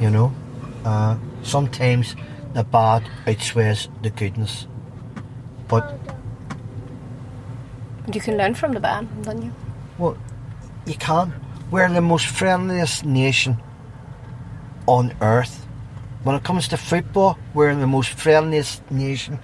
You 0.00 0.10
know, 0.10 0.34
uh, 0.84 1.16
sometimes 1.42 2.14
the 2.54 2.64
bad 2.64 3.02
outweighs 3.26 3.88
the 4.02 4.10
goodness. 4.10 4.66
But 5.68 5.98
You 8.12 8.20
can 8.20 8.36
learn 8.36 8.54
from 8.54 8.72
the 8.72 8.80
bad, 8.80 9.08
don't 9.22 9.42
you? 9.42 9.52
Well, 9.98 10.16
you 10.86 10.94
can. 10.94 11.32
We're 11.70 11.88
the 11.88 12.00
most 12.00 12.26
friendliest 12.26 13.04
nation 13.04 13.58
on 14.86 15.14
earth. 15.20 15.66
When 16.22 16.36
it 16.36 16.44
comes 16.44 16.68
to 16.68 16.76
football, 16.76 17.38
we're 17.54 17.74
the 17.74 17.86
most 17.86 18.10
friendliest 18.10 18.88
nation. 18.90 19.38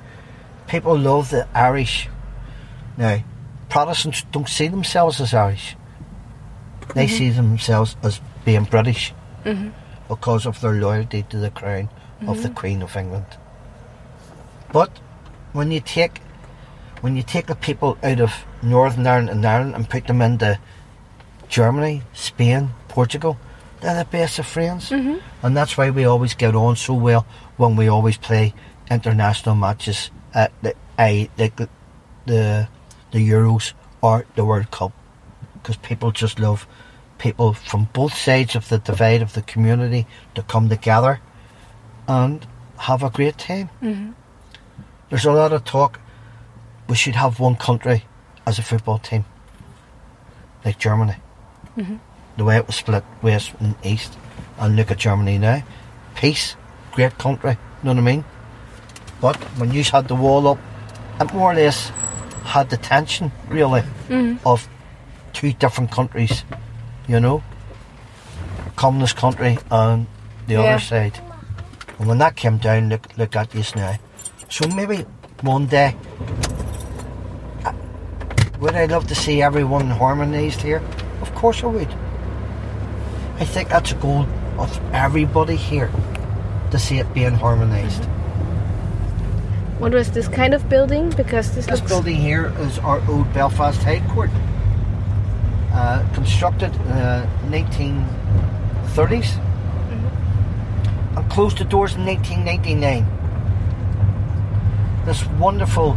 People 0.69 0.97
love 0.97 1.31
the 1.31 1.49
Irish. 1.55 2.09
Now, 2.97 3.23
Protestants 3.69 4.25
don't 4.31 4.49
see 4.49 4.69
themselves 4.69 5.21
as 5.21 5.35
Irish. 5.35 5.77
They 6.95 7.07
mm-hmm. 7.07 7.17
see 7.17 7.31
themselves 7.31 7.97
as 8.03 8.21
being 8.45 8.65
British 8.65 9.13
mm-hmm. 9.45 9.71
because 10.09 10.47
of 10.47 10.61
their 10.61 10.73
loyalty 10.73 11.23
to 11.31 11.39
the 11.39 11.51
crown 11.51 11.89
of 12.27 12.43
the 12.43 12.49
mm-hmm. 12.49 12.55
Queen 12.55 12.83
of 12.83 12.97
England. 12.97 13.27
But 14.73 14.91
when 15.53 15.71
you 15.71 15.81
take 15.81 16.21
when 17.01 17.17
you 17.17 17.23
take 17.23 17.47
the 17.47 17.55
people 17.55 17.97
out 18.03 18.21
of 18.21 18.45
Northern 18.63 19.07
Ireland 19.07 19.31
and 19.31 19.47
Ireland 19.47 19.75
and 19.75 19.89
put 19.89 20.07
them 20.07 20.21
into 20.21 20.59
Germany, 21.49 22.03
Spain, 22.13 22.71
Portugal, 22.89 23.39
they're 23.81 23.97
the 23.97 24.05
best 24.05 24.39
of 24.39 24.47
friends. 24.47 24.91
Mm-hmm. 24.91 25.19
And 25.43 25.57
that's 25.57 25.79
why 25.79 25.91
we 25.91 26.05
always 26.05 26.35
get 26.35 26.55
on 26.55 26.77
so 26.77 26.95
well 26.95 27.27
when 27.57 27.75
we 27.77 27.89
always 27.89 28.19
play 28.19 28.53
international 28.91 29.55
matches 29.55 30.11
at 30.35 30.53
the, 30.63 30.75
I, 30.99 31.31
the, 31.37 31.69
the, 32.27 32.69
the 33.13 33.31
Euros 33.31 33.73
or 34.03 34.27
the 34.35 34.45
World 34.45 34.71
Cup. 34.71 34.93
Because 35.55 35.77
people 35.79 36.11
just 36.11 36.39
love 36.39 36.67
people 37.19 37.55
from 37.55 37.89
both 37.93 38.15
sides 38.15 38.55
of 38.55 38.69
the 38.69 38.79
divide 38.79 39.23
of 39.23 39.33
the 39.33 39.43
community 39.43 40.07
to 40.35 40.43
come 40.43 40.69
together 40.69 41.21
and 42.11 42.45
have 42.77 43.03
a 43.05 43.11
great 43.11 43.39
time. 43.39 43.71
Mm-hmm. 43.83 44.11
There's 45.09 45.25
a 45.27 45.33
lot 45.33 45.53
of 45.53 45.65
talk 45.65 46.01
we 46.89 46.97
should 46.97 47.15
have 47.15 47.39
one 47.39 47.55
country 47.55 48.05
as 48.47 48.59
a 48.59 48.63
football 48.63 48.99
team, 48.99 49.25
like 50.65 50.79
Germany. 50.79 51.15
Mm-hmm. 51.79 51.97
The 52.37 52.45
way 52.45 52.57
it 52.57 52.67
was 52.67 52.77
split 52.77 53.05
west 53.23 53.53
and 53.61 53.77
east, 53.85 54.19
and 54.59 54.75
look 54.75 54.91
at 54.91 54.99
Germany 54.99 55.39
now. 55.39 55.63
Peace, 56.17 56.57
great 56.93 57.17
country, 57.19 57.53
you 57.53 57.85
know 57.85 57.93
what 57.95 57.99
I 57.99 58.13
mean? 58.13 58.25
But 59.21 59.37
when 59.59 59.73
you 59.73 59.85
had 59.85 60.09
the 60.09 60.17
wall 60.17 60.49
up, 60.49 60.59
it 61.21 61.33
more 61.33 61.53
or 61.53 61.55
less 61.55 61.91
had 62.45 62.71
the 62.71 62.77
tension, 62.77 63.31
really, 63.49 63.83
mm-hmm. 64.09 64.45
of 64.47 64.69
two 65.33 65.53
different 65.53 65.93
countries, 65.93 66.45
you 67.07 67.21
know? 67.21 67.43
Communist 68.75 69.17
country 69.17 69.59
and 69.71 70.07
the 70.49 70.55
Yeah. 70.55 70.61
other 70.61 70.81
side. 70.81 71.21
And 72.01 72.09
when 72.09 72.19
that 72.19 72.35
came 72.35 72.57
down, 72.57 72.89
look, 72.89 73.07
look 73.19 73.37
at 73.37 73.51
this 73.51 73.77
now. 73.77 73.99
So 74.49 74.67
maybe 74.69 75.05
one 75.43 75.67
day 75.67 75.95
would 78.59 78.75
I 78.75 78.87
love 78.87 79.07
to 79.09 79.15
see 79.15 79.43
everyone 79.43 79.89
harmonised 79.89 80.63
here? 80.63 80.83
Of 81.21 81.35
course 81.35 81.63
I 81.63 81.67
would. 81.67 81.89
I 83.39 83.45
think 83.45 83.69
that's 83.69 83.93
a 83.93 83.95
goal 83.97 84.27
of 84.59 84.81
everybody 84.95 85.57
here 85.57 85.91
to 86.71 86.79
see 86.79 86.99
it 86.99 87.13
being 87.15 87.33
harmonised. 87.33 88.05
What 89.79 89.93
was 89.93 90.11
this 90.11 90.29
kind 90.29 90.53
of 90.53 90.69
building? 90.69 91.11
Because 91.11 91.55
this, 91.55 91.67
This 91.67 91.81
building 91.81 92.17
here 92.17 92.53
is 92.61 92.79
our 92.81 93.01
old 93.11 93.33
Belfast 93.33 93.83
High 93.83 94.01
Court. 94.15 94.31
Uh, 95.73 96.07
constructed 96.15 96.75
in 96.75 96.89
the 96.89 97.29
1930s 97.49 99.39
and 99.39 99.50
closed 101.31 101.59
the 101.59 101.65
doors 101.65 101.95
in 101.95 102.05
1999. 102.05 103.07
This 105.07 105.25
wonderful 105.39 105.97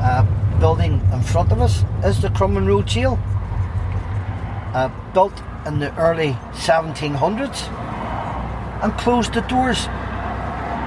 uh, 0.00 0.24
building 0.58 1.00
in 1.12 1.22
front 1.22 1.52
of 1.52 1.60
us 1.60 1.84
is 2.04 2.20
the 2.20 2.28
Crumlin 2.28 2.66
Road 2.66 2.86
Jail. 2.86 3.18
Uh, 4.74 4.90
built 5.14 5.40
in 5.66 5.78
the 5.78 5.96
early 5.96 6.32
1700s 6.52 7.70
and 8.82 8.92
closed 8.98 9.32
the 9.32 9.40
doors 9.42 9.86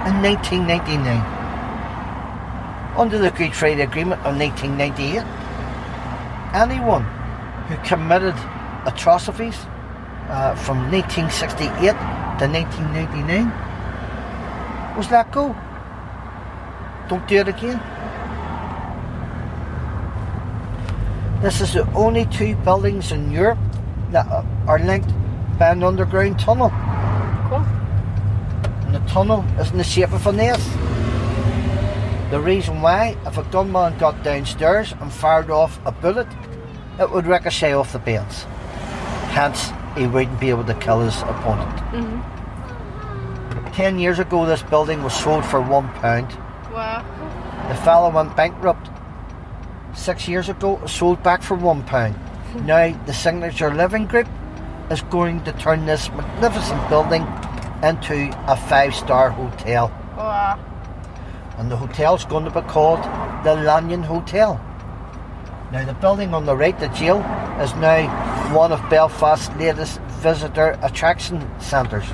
in 0.06 0.22
1999 0.22 1.40
under 2.98 3.18
the 3.18 3.32
Good 3.32 3.56
Friday 3.56 3.82
Agreement 3.82 4.22
of 4.26 4.38
1998. 4.38 5.24
Anyone 6.54 7.06
who 7.68 7.78
committed 7.88 8.36
atrocities 8.86 9.56
uh, 10.28 10.54
from 10.56 10.92
1968 10.92 11.96
to 12.40 12.48
1999 12.48 13.69
was 15.00 15.10
let 15.12 15.32
go. 15.32 15.56
Don't 17.08 17.26
do 17.26 17.38
it 17.38 17.48
again. 17.48 17.80
This 21.42 21.62
is 21.62 21.74
the 21.74 21.90
only 21.94 22.26
two 22.26 22.56
buildings 22.68 23.14
in 23.14 23.32
Europe 23.32 23.60
that 24.12 24.28
are 24.68 24.80
linked 24.80 25.10
by 25.58 25.70
an 25.70 25.84
underground 25.84 26.38
tunnel. 26.38 26.70
Cool. 27.48 27.64
And 28.84 28.96
the 28.96 29.00
tunnel 29.08 29.46
is 29.58 29.72
in 29.72 29.78
the 29.78 29.86
shape 29.86 30.12
of 30.12 30.28
an 30.28 30.42
S. 30.42 30.62
The 32.30 32.42
reason 32.42 32.82
why, 32.82 33.16
if 33.26 33.38
a 33.38 33.44
gunman 33.44 33.98
got 34.00 34.22
downstairs 34.22 34.94
and 35.00 35.14
fired 35.14 35.50
off 35.50 35.80
a 35.86 35.94
bullet, 35.94 36.28
it 37.00 37.10
would 37.10 37.26
ricochet 37.26 37.72
off 37.72 37.94
the 37.94 38.00
beds. 38.00 38.44
Hence, 39.32 39.72
he 39.98 40.08
wouldn't 40.08 40.42
be 40.42 40.50
able 40.50 40.66
to 40.66 40.74
kill 40.74 41.00
his 41.00 41.22
opponent. 41.22 41.78
Mm-hmm. 41.94 42.39
Ten 43.80 43.98
years 43.98 44.20
ago, 44.20 44.46
this 44.46 44.62
building 44.62 45.04
was 45.04 45.14
sold 45.14 45.46
for 45.46 45.62
one 45.62 45.88
pound. 46.02 46.28
Wow. 46.70 47.02
The 47.70 47.76
fellow 47.76 48.10
went 48.10 48.36
bankrupt. 48.36 48.90
Six 49.98 50.28
years 50.28 50.50
ago, 50.50 50.86
sold 50.86 51.24
back 51.24 51.42
for 51.42 51.56
one 51.56 51.84
pound. 51.84 52.16
Hmm. 52.16 52.66
now, 52.66 53.06
the 53.06 53.14
Signature 53.14 53.74
Living 53.74 54.06
Group 54.06 54.28
is 54.92 55.02
going 55.04 55.46
to 55.46 55.54
turn 55.54 55.86
this 55.86 56.10
magnificent 56.10 56.90
building 56.90 57.22
into 57.82 58.36
a 58.52 58.58
five-star 58.58 59.30
hotel. 59.30 59.88
Wow. 60.18 60.60
and 61.58 61.72
the 61.72 61.78
hotel's 61.78 62.26
going 62.26 62.44
to 62.44 62.52
be 62.52 62.68
called 62.68 63.02
the 63.46 63.56
Lanyon 63.56 64.04
Hotel. 64.04 64.60
Now, 65.72 65.86
the 65.86 65.94
building 65.94 66.34
on 66.34 66.46
the 66.46 66.58
right, 66.58 66.78
the 66.78 66.90
jail, 66.90 67.20
is 67.62 67.74
now 67.76 68.54
one 68.54 68.74
of 68.74 68.82
Belfast's 68.90 69.56
latest 69.56 70.02
visitor 70.20 70.78
attraction 70.82 71.50
centres. 71.62 72.12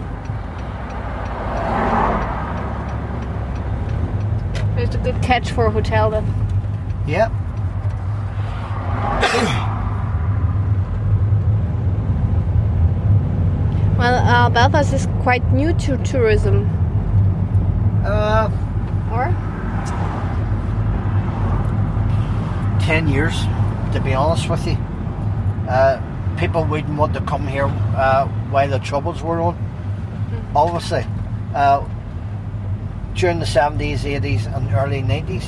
It's 4.78 4.94
a 4.94 4.98
good 4.98 5.15
catch 5.26 5.52
for 5.52 5.66
a 5.66 5.72
hotel 5.72 6.10
then. 6.12 6.26
Yeah. 7.08 7.30
Well, 13.98 14.16
uh, 14.28 14.50
Belfast 14.50 14.94
is 14.94 15.08
quite 15.24 15.44
new 15.54 15.74
to 15.74 15.98
tourism, 16.04 16.70
Uh, 18.06 18.50
or? 19.12 19.34
10 22.82 23.08
years, 23.08 23.46
to 23.94 24.02
be 24.02 24.14
honest 24.14 24.50
with 24.50 24.68
you. 24.68 24.78
Uh, 25.70 26.00
people 26.38 26.66
wouldn't 26.66 26.98
want 27.00 27.14
to 27.14 27.22
come 27.22 27.48
here 27.48 27.66
uh, 27.96 28.28
while 28.52 28.68
the 28.70 28.80
troubles 28.80 29.24
were 29.24 29.42
on, 29.42 29.58
obviously. 30.56 31.06
Uh, 31.56 31.84
during 33.16 33.40
the 33.40 33.46
70s, 33.46 34.00
80s, 34.00 34.54
and 34.56 34.72
early 34.74 35.02
90s, 35.02 35.46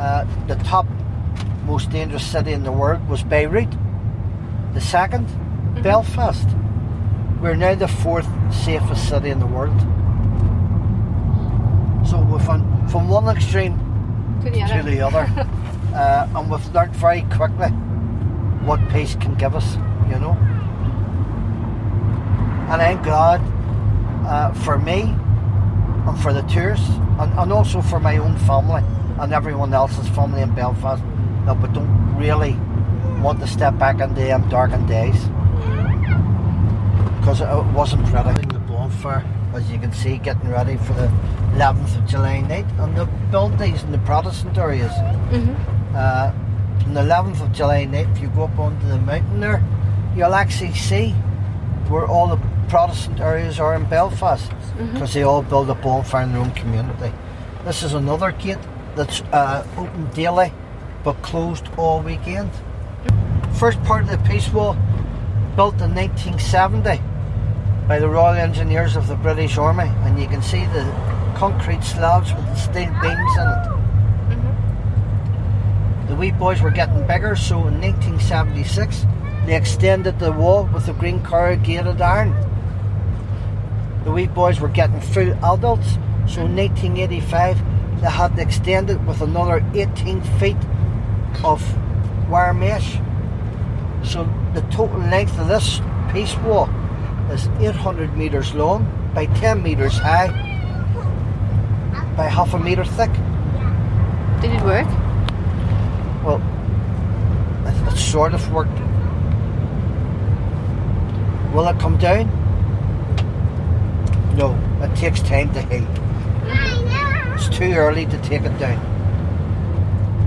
uh, 0.00 0.24
the 0.46 0.56
top 0.64 0.86
most 1.64 1.90
dangerous 1.90 2.24
city 2.24 2.52
in 2.52 2.64
the 2.64 2.72
world 2.72 3.06
was 3.08 3.22
Beirut. 3.22 3.70
The 4.72 4.80
2nd 4.80 5.82
Belfast. 5.82 6.48
We're 7.40 7.54
now 7.54 7.74
the 7.74 7.88
fourth 7.88 8.26
safest 8.52 9.08
city 9.08 9.30
in 9.30 9.38
the 9.38 9.46
world. 9.46 9.78
So 12.08 12.20
we've 12.22 12.44
gone 12.46 12.88
from 12.88 13.08
one 13.08 13.28
extreme 13.28 13.76
To 14.42 14.50
the 14.50 14.58
to 14.58 14.64
other. 14.64 14.90
the 14.90 15.00
other. 15.02 15.26
uh, 15.94 16.28
and 16.34 16.50
we've 16.50 16.74
learned 16.74 16.96
very 16.96 17.22
quickly 17.22 17.68
what 18.64 18.80
peace 18.88 19.14
can 19.16 19.34
give 19.34 19.54
us, 19.54 19.76
you 20.08 20.18
know. 20.18 20.36
And 22.70 22.82
I'm 22.82 23.02
glad 23.02 23.40
uh, 24.26 24.52
for 24.52 24.78
me 24.78 25.14
and 26.08 26.20
for 26.20 26.32
the 26.32 26.42
tourists 26.42 26.88
and, 27.20 27.38
and 27.38 27.52
also 27.52 27.82
for 27.82 28.00
my 28.00 28.16
own 28.16 28.36
family 28.38 28.82
and 29.20 29.32
everyone 29.32 29.74
else's 29.74 30.08
family 30.08 30.42
in 30.42 30.54
Belfast 30.54 31.02
that 31.44 31.60
we 31.60 31.68
don't 31.74 32.16
really 32.16 32.56
want 33.20 33.40
to 33.40 33.46
step 33.46 33.76
back 33.78 34.00
into 34.00 34.20
them 34.20 34.48
darkened 34.48 34.88
days. 34.88 35.20
Because 37.18 37.40
it 37.40 37.74
wasn't 37.74 38.06
pretty. 38.06 38.46
The 38.46 38.60
bonfire, 38.60 39.24
as 39.54 39.70
you 39.70 39.78
can 39.78 39.92
see, 39.92 40.18
getting 40.18 40.50
ready 40.50 40.76
for 40.76 40.92
the 40.94 41.08
11th 41.54 41.98
of 41.98 42.06
July 42.06 42.40
night. 42.40 42.66
And 42.78 42.96
the 42.96 43.06
buildings 43.30 43.82
in 43.82 43.92
the 43.92 43.98
Protestant 43.98 44.56
areas. 44.56 44.92
Uh, 45.94 46.32
on 46.86 46.94
the 46.94 47.00
11th 47.00 47.42
of 47.42 47.52
July 47.52 47.84
night, 47.84 48.08
if 48.10 48.20
you 48.20 48.28
go 48.28 48.44
up 48.44 48.58
onto 48.58 48.86
the 48.86 48.98
mountain 48.98 49.40
there, 49.40 49.62
you'll 50.16 50.34
actually 50.34 50.74
see 50.74 51.10
where 51.88 52.06
all 52.06 52.28
the 52.28 52.57
Protestant 52.68 53.20
areas 53.20 53.58
are 53.58 53.74
in 53.74 53.84
Belfast 53.86 54.52
because 54.92 55.14
they 55.14 55.22
all 55.22 55.42
build 55.42 55.70
a 55.70 55.74
bonfire 55.74 56.24
in 56.24 56.32
their 56.32 56.42
own 56.42 56.52
community. 56.52 57.12
This 57.64 57.82
is 57.82 57.94
another 57.94 58.32
gate 58.32 58.58
that's 58.94 59.22
uh, 59.32 59.66
open 59.76 60.10
daily 60.10 60.52
but 61.02 61.22
closed 61.22 61.66
all 61.76 62.00
weekend. 62.00 62.50
First 63.58 63.82
part 63.84 64.04
of 64.04 64.10
the 64.10 64.18
peace 64.28 64.48
wall 64.52 64.74
built 65.56 65.80
in 65.80 65.94
1970 65.94 67.00
by 67.88 67.98
the 67.98 68.08
Royal 68.08 68.34
Engineers 68.34 68.96
of 68.96 69.08
the 69.08 69.16
British 69.16 69.56
Army, 69.56 69.90
and 70.04 70.20
you 70.20 70.28
can 70.28 70.42
see 70.42 70.66
the 70.66 70.84
concrete 71.36 71.82
slabs 71.82 72.32
with 72.34 72.44
the 72.44 72.54
steel 72.56 72.92
beams 73.00 73.36
in 73.38 73.48
it. 73.48 73.68
The 76.08 76.16
wee 76.16 76.32
boys 76.32 76.60
were 76.60 76.70
getting 76.70 77.06
bigger, 77.06 77.34
so 77.34 77.66
in 77.66 77.80
1976 77.80 79.06
they 79.46 79.56
extended 79.56 80.18
the 80.18 80.32
wall 80.32 80.68
with 80.74 80.84
the 80.86 80.92
green 80.92 81.22
corrugated 81.22 82.02
iron. 82.02 82.34
The 84.04 84.12
wee 84.12 84.26
boys 84.26 84.60
were 84.60 84.68
getting 84.68 85.00
full 85.00 85.32
adults, 85.44 85.94
so 86.26 86.44
in 86.44 86.56
1985 86.56 88.00
they 88.00 88.10
had 88.10 88.36
to 88.36 88.42
extend 88.42 88.90
it 88.90 89.00
with 89.02 89.20
another 89.20 89.64
18 89.74 90.22
feet 90.38 90.56
of 91.44 91.62
wire 92.28 92.54
mesh. 92.54 92.98
So 94.04 94.28
the 94.54 94.62
total 94.70 94.98
length 95.00 95.38
of 95.38 95.48
this 95.48 95.80
peace 96.12 96.36
wall 96.38 96.68
is 97.30 97.48
800 97.60 98.16
metres 98.16 98.54
long 98.54 98.86
by 99.14 99.26
10 99.26 99.62
metres 99.62 99.98
high 99.98 100.28
by 102.16 102.24
half 102.28 102.54
a 102.54 102.58
metre 102.58 102.84
thick. 102.84 103.12
Did 104.40 104.52
it 104.52 104.62
work? 104.62 104.86
Well, 106.24 106.42
it, 107.66 107.92
it 107.92 107.96
sort 107.96 108.34
of 108.34 108.52
worked. 108.52 108.78
Will 111.54 111.68
it 111.68 111.78
come 111.78 111.96
down? 111.98 112.47
No, 114.38 114.56
it 114.80 114.94
takes 114.94 115.20
time 115.20 115.52
to 115.52 115.60
heal. 115.62 115.84
It's 117.34 117.48
too 117.48 117.72
early 117.72 118.06
to 118.06 118.16
take 118.18 118.44
it 118.44 118.56
down. 118.60 118.78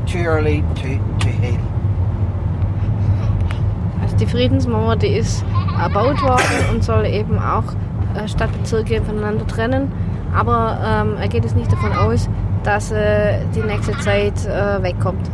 Too 0.06 0.26
early 0.26 0.65
to, 0.76 1.00
to 1.19 1.30
heal. 1.30 1.62
Also 4.02 4.17
die 4.17 4.26
Friedensmauer, 4.26 4.97
die 4.97 5.15
ist 5.15 5.45
erbaut 5.82 6.21
worden 6.21 6.74
und 6.74 6.84
soll 6.84 7.06
eben 7.06 7.39
auch 7.39 7.63
äh, 8.13 8.28
Stadtbezirke 8.28 9.02
voneinander 9.02 9.47
trennen. 9.47 9.89
Aber 10.36 10.78
ähm, 10.86 11.15
er 11.17 11.30
geht 11.30 11.45
es 11.45 11.56
nicht 11.56 11.71
davon 11.71 11.93
aus, 11.93 12.30
dass 12.63 12.91
äh, 12.91 13.39
die 13.56 13.62
nächste 13.62 13.97
Zeit 14.00 14.45
äh, 14.45 14.84
wegkommt. 14.84 15.32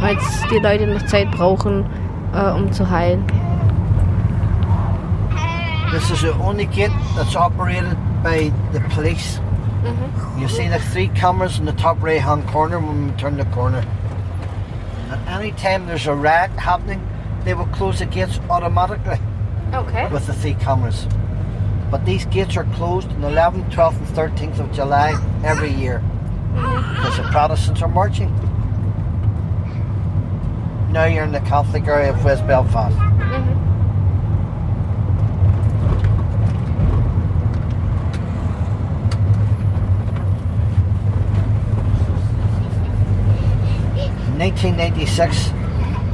Weil 0.00 0.14
jetzt 0.14 0.46
die 0.48 0.60
Leute 0.60 0.86
noch 0.86 1.04
Zeit 1.06 1.28
brauchen, 1.32 1.84
äh, 2.32 2.52
um 2.52 2.70
zu 2.70 2.88
heilen. 2.88 3.24
This 5.94 6.10
is 6.10 6.22
the 6.22 6.34
only 6.42 6.66
gate 6.66 6.90
that's 7.14 7.36
operated 7.36 7.94
by 8.24 8.52
the 8.72 8.80
police. 8.90 9.36
Mm-hmm. 9.36 10.40
You 10.40 10.48
see 10.48 10.66
the 10.66 10.80
three 10.80 11.06
cameras 11.06 11.60
in 11.60 11.66
the 11.66 11.72
top 11.72 12.02
right 12.02 12.20
hand 12.20 12.48
corner 12.48 12.80
when 12.80 13.12
we 13.12 13.16
turn 13.16 13.36
the 13.36 13.44
corner. 13.44 13.78
At 15.10 15.24
any 15.28 15.52
time 15.52 15.86
there's 15.86 16.08
a 16.08 16.14
riot 16.14 16.50
happening, 16.58 17.00
they 17.44 17.54
will 17.54 17.68
close 17.68 18.00
the 18.00 18.06
gates 18.06 18.40
automatically. 18.50 19.20
Okay. 19.72 20.08
with 20.08 20.26
the 20.26 20.34
three 20.34 20.54
cameras. 20.54 21.06
But 21.92 22.04
these 22.04 22.26
gates 22.26 22.56
are 22.56 22.64
closed 22.74 23.08
on 23.10 23.20
the 23.20 23.28
11th, 23.28 23.70
12th, 23.70 23.96
and 23.96 24.08
13th 24.08 24.58
of 24.58 24.72
July 24.72 25.12
every 25.44 25.70
year 25.70 26.02
because 26.54 27.18
the 27.18 27.22
Protestants 27.30 27.82
are 27.82 27.88
marching. 27.88 28.34
Now 30.90 31.04
you're 31.04 31.22
in 31.22 31.30
the 31.30 31.40
Catholic 31.40 31.86
area 31.86 32.10
of 32.10 32.24
West 32.24 32.44
Belfast. 32.48 32.96
In 43.96 44.23
1996, 44.38 45.36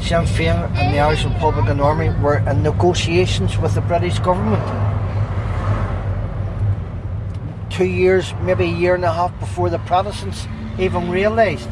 Sinn 0.07 0.25
Féin 0.25 0.71
and 0.77 0.95
the 0.95 0.99
Irish 0.99 1.25
Republican 1.25 1.81
Army 1.81 2.11
were 2.23 2.39
in 2.39 2.63
negotiations 2.63 3.59
with 3.59 3.75
the 3.75 3.81
British 3.83 4.19
government 4.19 4.63
two 7.81 7.87
years, 7.87 8.35
maybe 8.43 8.65
a 8.65 8.67
year 8.67 8.95
and 8.95 9.05
a 9.07 9.11
half 9.11 9.33
before 9.41 9.71
the 9.71 9.79
Protestants 9.79 10.47
even 10.79 11.09
realised 11.09 11.71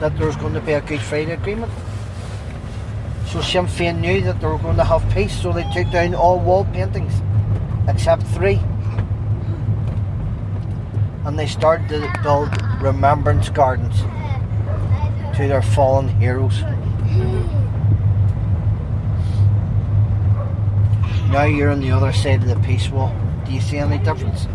that 0.00 0.16
there 0.16 0.26
was 0.26 0.36
going 0.36 0.54
to 0.54 0.62
be 0.62 0.72
a 0.72 0.80
Good 0.80 1.02
Friday 1.02 1.32
Agreement. 1.32 1.70
So 3.26 3.42
Sinn 3.42 3.66
Féin 3.66 4.00
knew 4.00 4.22
that 4.22 4.40
they 4.40 4.46
were 4.46 4.56
going 4.56 4.78
to 4.78 4.84
have 4.84 5.06
peace, 5.12 5.38
so 5.42 5.52
they 5.52 5.70
took 5.74 5.90
down 5.90 6.14
all 6.14 6.38
wall 6.38 6.64
paintings 6.72 7.12
except 7.86 8.22
three. 8.28 8.60
And 11.26 11.38
they 11.38 11.46
started 11.46 11.88
to 11.90 12.10
build 12.22 12.50
remembrance 12.80 13.50
gardens 13.50 14.00
to 15.36 15.48
their 15.48 15.62
fallen 15.62 16.08
heroes. 16.20 16.62
Now 21.30 21.44
you're 21.44 21.70
on 21.70 21.80
the 21.80 21.90
other 21.90 22.12
side 22.12 22.42
of 22.42 22.48
the 22.48 22.56
peace 22.66 22.90
wall. 22.90 23.14
Do 23.46 23.52
you 23.52 23.60
see 23.60 23.78
any 23.78 23.98
difference? 23.98 24.46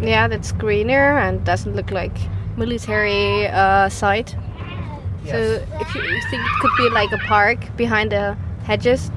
Yeah, 0.00 0.28
that's 0.28 0.52
greener 0.52 1.18
and 1.18 1.44
doesn't 1.44 1.74
look 1.74 1.90
like 1.90 2.16
military 2.56 3.48
uh, 3.48 3.88
site. 3.88 4.36
So 5.24 5.36
if 5.36 5.94
you, 5.94 6.02
you 6.02 6.22
think 6.30 6.42
it 6.44 6.60
could 6.60 6.70
be 6.78 6.88
like 6.90 7.10
a 7.10 7.18
park 7.26 7.58
behind 7.76 8.12
the 8.12 8.36
hedges. 8.64 9.10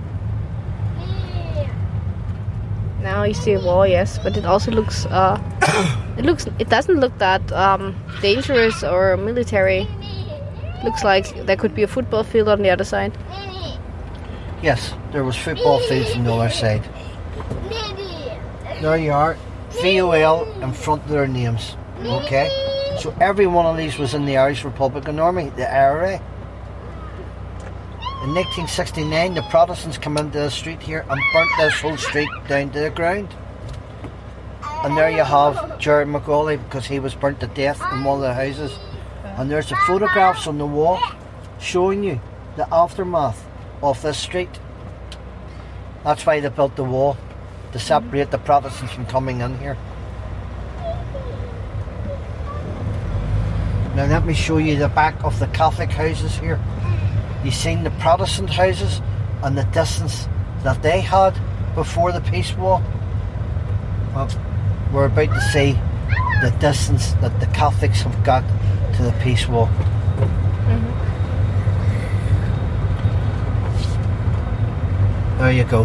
Now 3.02 3.24
you 3.24 3.34
see 3.34 3.54
a 3.54 3.60
wall, 3.60 3.86
yes, 3.86 4.18
but 4.18 4.36
it 4.36 4.46
also 4.46 4.72
looks. 4.72 5.06
Uh, 5.06 5.40
it 6.18 6.26
looks. 6.26 6.48
It 6.58 6.70
doesn't 6.70 7.00
look 7.00 7.18
that 7.20 7.52
um, 7.52 7.96
dangerous 8.22 8.84
or 8.84 9.16
military. 9.18 9.88
Looks 10.84 11.04
like 11.04 11.46
there 11.46 11.58
could 11.58 11.76
be 11.76 11.84
a 11.84 11.88
football 11.88 12.24
field 12.24 12.48
on 12.48 12.62
the 12.62 12.70
other 12.70 12.84
side. 12.84 13.18
Yes, 14.62 14.94
there 15.12 15.24
was 15.24 15.36
football 15.36 15.80
fields 15.82 16.16
on 16.16 16.24
the 16.24 16.34
other 16.34 16.50
side. 16.50 16.84
There 18.82 18.98
you 18.98 19.12
are, 19.12 19.38
VOL 19.82 20.48
in 20.62 20.72
front 20.74 21.04
of 21.04 21.10
their 21.10 21.28
names. 21.28 21.76
Okay, 22.02 22.50
so 23.00 23.14
every 23.20 23.46
one 23.46 23.66
of 23.66 23.76
these 23.76 23.98
was 23.98 24.14
in 24.14 24.26
the 24.26 24.38
Irish 24.38 24.64
Republican 24.64 25.20
Army, 25.20 25.50
the 25.50 25.70
IRA. 25.70 26.22
In 28.24 28.36
1969, 28.36 29.34
the 29.34 29.42
Protestants 29.44 29.98
come 29.98 30.18
into 30.18 30.40
the 30.40 30.52
street 30.52 30.82
here 30.82 31.06
and 31.10 31.22
burnt 31.34 31.52
this 31.58 31.80
whole 31.80 31.98
street 31.98 32.30
down 32.48 32.70
to 32.72 32.80
the 32.80 32.90
ground. 32.90 33.30
And 34.84 34.98
there 34.98 35.10
you 35.10 35.24
have 35.24 35.78
Jared 35.80 36.08
McCauley 36.08 36.62
because 36.62 36.86
he 36.86 37.00
was 37.00 37.16
burnt 37.16 37.40
to 37.42 37.48
death 37.48 37.82
in 37.94 38.04
one 38.04 38.18
of 38.18 38.22
the 38.22 38.34
houses. 38.34 38.78
And 39.40 39.50
there's 39.50 39.70
the 39.70 39.78
photographs 39.88 40.48
on 40.48 40.58
the 40.58 40.66
wall 40.66 41.00
showing 41.62 42.04
you 42.04 42.20
the 42.58 42.68
aftermath 42.74 43.48
of 43.82 44.02
this 44.02 44.18
street. 44.18 44.50
That's 46.04 46.26
why 46.26 46.42
they 46.42 46.50
built 46.50 46.76
the 46.76 46.84
wall 46.84 47.16
to 47.72 47.80
separate 47.80 48.32
the 48.32 48.38
Protestants 48.38 48.94
from 48.94 49.06
coming 49.06 49.40
in 49.40 49.58
here. 49.60 49.78
Now 53.96 54.08
let 54.08 54.26
me 54.26 54.34
show 54.34 54.58
you 54.58 54.76
the 54.76 54.90
back 54.90 55.24
of 55.24 55.40
the 55.40 55.48
Catholic 55.48 55.90
houses 55.90 56.36
here. 56.36 56.60
You've 57.42 57.54
seen 57.54 57.84
the 57.86 57.92
Protestant 57.92 58.50
houses 58.50 59.02
and 59.42 59.58
the 59.58 59.64
distance 59.64 60.28
that 60.64 60.84
they 60.84 61.00
had 61.00 61.40
before 61.76 62.12
the 62.12 62.20
peace 62.20 62.54
wall. 62.58 62.84
Well, 64.14 64.30
we're 64.92 65.06
about 65.06 65.34
to 65.34 65.42
see 65.54 65.80
the 66.42 66.54
distance 66.60 67.14
that 67.22 67.40
the 67.40 67.46
Catholics 67.48 68.02
have 68.02 68.22
got 68.26 68.44
the 69.04 69.14
peace 69.24 69.48
wall. 69.48 69.70
There 75.38 75.52
you 75.54 75.64
go. 75.64 75.84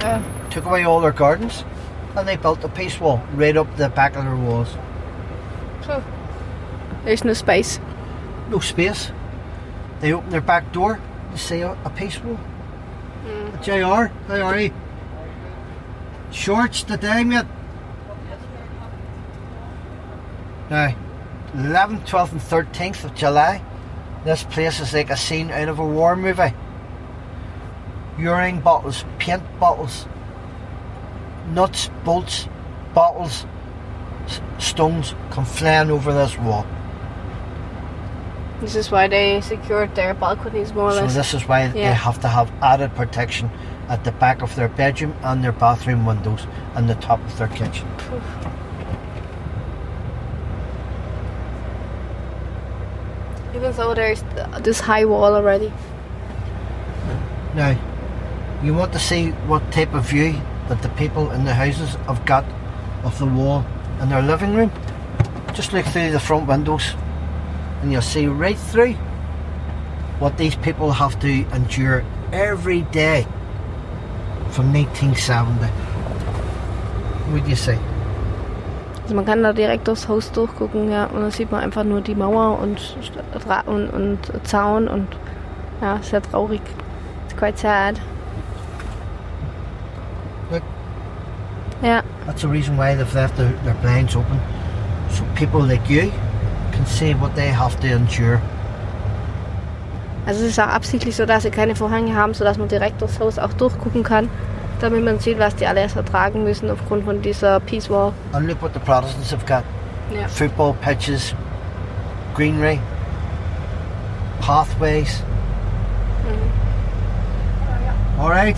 Uh, 0.00 0.22
Took 0.50 0.66
away 0.66 0.84
all 0.84 1.00
their 1.00 1.12
gardens 1.12 1.64
and 2.14 2.28
they 2.28 2.36
built 2.36 2.62
a 2.62 2.68
peace 2.68 3.00
wall 3.00 3.22
right 3.34 3.56
up 3.56 3.74
the 3.76 3.88
back 3.88 4.16
of 4.16 4.24
their 4.24 4.36
walls. 4.36 4.76
there's 7.04 7.24
no 7.24 7.32
space. 7.32 7.80
No 8.50 8.58
space. 8.60 9.10
They 10.00 10.12
open 10.12 10.30
their 10.30 10.40
back 10.40 10.72
door 10.72 11.00
to 11.32 11.38
see 11.38 11.62
a, 11.62 11.72
a 11.84 11.90
peace 11.90 12.22
wall. 12.22 12.38
JR, 13.62 14.12
how 14.28 14.42
are 14.42 14.60
you? 14.60 14.72
Shorts 16.30 16.82
today, 16.82 17.24
mate. 17.24 17.46
Now, 20.68 20.94
11th, 21.54 22.06
12th, 22.06 22.32
and 22.32 22.40
13th 22.40 23.04
of 23.04 23.14
July, 23.14 23.62
this 24.24 24.42
place 24.44 24.80
is 24.80 24.92
like 24.92 25.10
a 25.10 25.16
scene 25.16 25.50
out 25.50 25.68
of 25.68 25.78
a 25.78 25.84
war 25.86 26.16
movie. 26.16 26.52
Urine 28.18 28.60
bottles, 28.60 29.04
paint 29.18 29.42
bottles, 29.60 30.06
nuts, 31.48 31.90
bolts, 32.04 32.48
bottles, 32.94 33.46
s- 34.26 34.40
stones 34.58 35.14
come 35.30 35.44
flying 35.44 35.90
over 35.90 36.12
this 36.12 36.38
wall. 36.38 36.66
This 38.60 38.76
is 38.76 38.90
why 38.90 39.08
they 39.08 39.40
secured 39.40 39.94
their 39.94 40.14
balconies 40.14 40.72
more 40.72 40.88
or 40.88 40.92
So 40.92 41.02
less. 41.02 41.14
this 41.14 41.34
is 41.34 41.46
why 41.48 41.68
they 41.68 41.80
Yeah. 41.82 41.92
have 41.92 42.20
to 42.20 42.28
have 42.28 42.50
added 42.62 42.94
protection 42.94 43.50
at 43.88 44.04
the 44.04 44.12
back 44.12 44.42
of 44.42 44.54
their 44.56 44.68
bedroom 44.68 45.14
and 45.22 45.42
their 45.44 45.52
bathroom 45.52 46.06
windows 46.06 46.46
and 46.74 46.88
the 46.88 46.94
top 46.94 47.20
of 47.20 47.36
their 47.36 47.48
kitchen. 47.48 47.86
Even 53.54 53.72
though 53.72 53.94
there's 53.94 54.22
this 54.60 54.80
high 54.80 55.04
wall 55.04 55.34
already. 55.34 55.72
Now, 57.54 57.78
you 58.62 58.74
want 58.74 58.92
to 58.94 58.98
see 58.98 59.30
what 59.46 59.70
type 59.70 59.94
of 59.94 60.08
view 60.08 60.40
that 60.68 60.82
the 60.82 60.88
people 60.90 61.30
in 61.30 61.44
the 61.44 61.54
houses 61.54 61.94
have 62.06 62.24
got 62.24 62.44
of 63.04 63.18
the 63.18 63.26
wall 63.26 63.64
in 64.00 64.08
their 64.08 64.22
living 64.22 64.54
room? 64.54 64.72
Just 65.52 65.72
look 65.72 65.86
through 65.86 66.10
the 66.10 66.18
front 66.18 66.48
windows 66.48 66.94
and 67.80 67.92
you'll 67.92 68.02
see 68.02 68.26
right 68.26 68.58
through 68.58 68.94
what 70.18 70.36
these 70.38 70.56
people 70.56 70.90
have 70.90 71.20
to 71.20 71.44
endure 71.54 72.04
every 72.32 72.82
day 72.82 73.22
from 74.50 74.72
1970. 74.72 75.66
What 77.30 77.44
do 77.44 77.50
you 77.50 77.56
say? 77.56 77.78
Also 79.04 79.14
man 79.14 79.24
kann 79.24 79.42
da 79.42 79.52
direkt 79.52 79.86
durchs 79.86 80.08
Haus 80.08 80.32
durchgucken, 80.32 80.90
ja, 80.90 81.04
und 81.06 81.20
dann 81.20 81.30
sieht 81.30 81.52
man 81.52 81.62
einfach 81.62 81.84
nur 81.84 82.00
die 82.00 82.14
Mauer 82.14 82.58
und, 82.58 82.96
und, 83.66 83.90
und 84.30 84.48
Zaun 84.48 84.88
und 84.88 85.06
ja, 85.80 85.98
sehr 86.02 86.22
traurig. 86.22 86.62
It's 87.26 87.36
quite 87.36 87.58
sad. 87.58 88.00
Look. 90.50 90.62
Ja, 91.82 92.02
That's 92.26 92.40
the 92.40 92.48
reason 92.48 92.78
why 92.78 92.94
they've 92.94 93.14
left 93.14 93.36
their, 93.36 93.52
their 93.64 93.74
blinds 93.82 94.16
open. 94.16 94.40
So 95.10 95.22
people 95.34 95.60
like 95.60 95.88
you 95.88 96.10
can 96.72 96.86
see 96.86 97.14
what 97.14 97.34
they 97.34 97.52
have 97.52 97.78
to 97.80 97.86
endure. 97.86 98.40
also 100.26 100.44
es 100.44 100.50
ist 100.52 100.60
auch 100.60 100.68
absichtlich 100.68 101.16
so, 101.16 101.26
dass 101.26 101.42
sie 101.42 101.50
keine 101.50 101.76
Vorhänge 101.76 102.14
haben, 102.14 102.34
sodass 102.34 102.58
man 102.58 102.68
direkt 102.68 103.00
durchs 103.00 103.20
Haus 103.20 103.38
auch 103.38 103.52
durchgucken 103.52 104.02
kann, 104.02 104.28
damit 104.80 105.04
man 105.04 105.18
sieht, 105.18 105.38
was 105.38 105.54
die 105.56 105.66
alles 105.66 105.96
ertragen 105.96 106.44
müssen 106.44 106.70
aufgrund 106.70 107.04
von 107.04 107.22
dieser 107.22 107.60
Peace 107.60 107.88
Wall. 107.90 108.12
And 108.32 108.46
look 108.48 108.60
what 108.62 108.72
the 108.74 108.80
Protestants 108.80 109.30
have 109.30 109.44
got. 109.46 109.64
Ja. 110.12 110.28
Football 110.28 110.74
pitches, 110.82 111.34
greenery, 112.34 112.78
pathways. 114.40 115.22
Alright. 118.18 118.56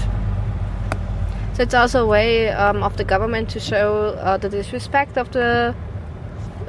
So 1.55 1.63
it's 1.63 1.75
also 1.75 2.05
a 2.05 2.07
way 2.07 2.51
um, 2.51 2.83
of 2.83 2.97
the 2.97 3.05
government 3.05 3.49
to 3.51 3.61
show 3.61 4.15
uh, 4.21 4.37
the 4.37 4.51
disrespect 4.51 5.17
of 5.17 5.31
the 5.33 5.75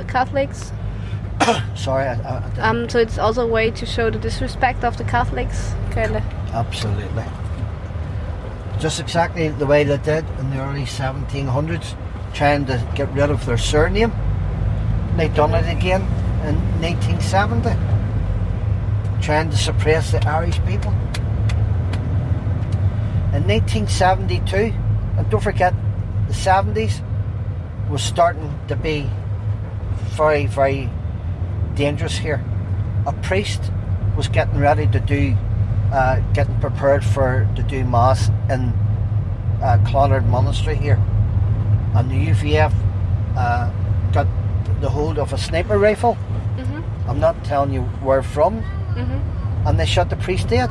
Catholics. 0.07 0.71
Sorry, 1.75 2.05
I, 2.05 2.13
I, 2.13 2.43
I 2.57 2.69
Um, 2.69 2.87
so 2.87 2.99
it's 2.99 3.17
also 3.17 3.43
a 3.43 3.47
way 3.47 3.71
to 3.71 3.85
show 3.85 4.09
the 4.09 4.19
disrespect 4.19 4.83
of 4.85 4.97
the 4.97 5.03
Catholics, 5.03 5.73
kind 5.91 6.15
of. 6.15 6.23
Absolutely. 6.53 7.23
Just 8.79 8.99
exactly 8.99 9.49
the 9.49 9.65
way 9.65 9.83
they 9.83 9.97
did 9.97 10.23
in 10.39 10.51
the 10.51 10.59
early 10.61 10.83
1700s, 10.83 11.95
trying 12.33 12.65
to 12.67 12.87
get 12.93 13.11
rid 13.13 13.31
of 13.31 13.43
their 13.45 13.57
surname. 13.57 14.11
They 15.17 15.29
done 15.29 15.55
it 15.55 15.65
again 15.67 16.01
in 16.45 16.55
1970, 16.81 17.69
trying 19.19 19.49
to 19.49 19.57
suppress 19.57 20.11
the 20.11 20.23
Irish 20.27 20.59
people. 20.65 20.91
In 23.33 23.47
1972, 23.47 24.73
and 25.17 25.29
don't 25.31 25.41
forget, 25.41 25.73
the 26.27 26.33
70s 26.33 27.01
was 27.89 28.03
starting 28.03 28.59
to 28.67 28.75
be 28.75 29.09
very, 30.15 30.45
very 30.45 30.87
dangerous 31.73 32.15
here. 32.17 32.43
A 33.07 33.13
priest 33.13 33.71
was 34.15 34.27
getting 34.27 34.59
ready 34.59 34.85
to 34.87 34.99
do 34.99 35.35
uh, 35.91 36.19
getting 36.33 36.59
prepared 36.59 37.03
for 37.03 37.47
to 37.55 37.63
do 37.63 37.83
mass 37.85 38.29
in 38.49 38.73
uh, 39.61 39.77
Clonard 39.85 40.25
Monastery 40.27 40.75
here, 40.75 40.99
and 41.95 42.09
the 42.11 42.15
UVF 42.31 42.73
uh, 43.35 43.69
got 44.11 44.27
the 44.81 44.89
hold 44.89 45.17
of 45.17 45.33
a 45.33 45.37
sniper 45.37 45.77
rifle. 45.79 46.17
Mhm. 46.57 46.83
I'm 47.07 47.19
not 47.19 47.43
telling 47.43 47.71
you 47.73 47.81
where 48.03 48.21
from, 48.21 48.61
Mhm. 48.95 49.19
and 49.65 49.79
they 49.79 49.85
shot 49.85 50.09
the 50.09 50.15
priest 50.17 50.47
dead 50.49 50.69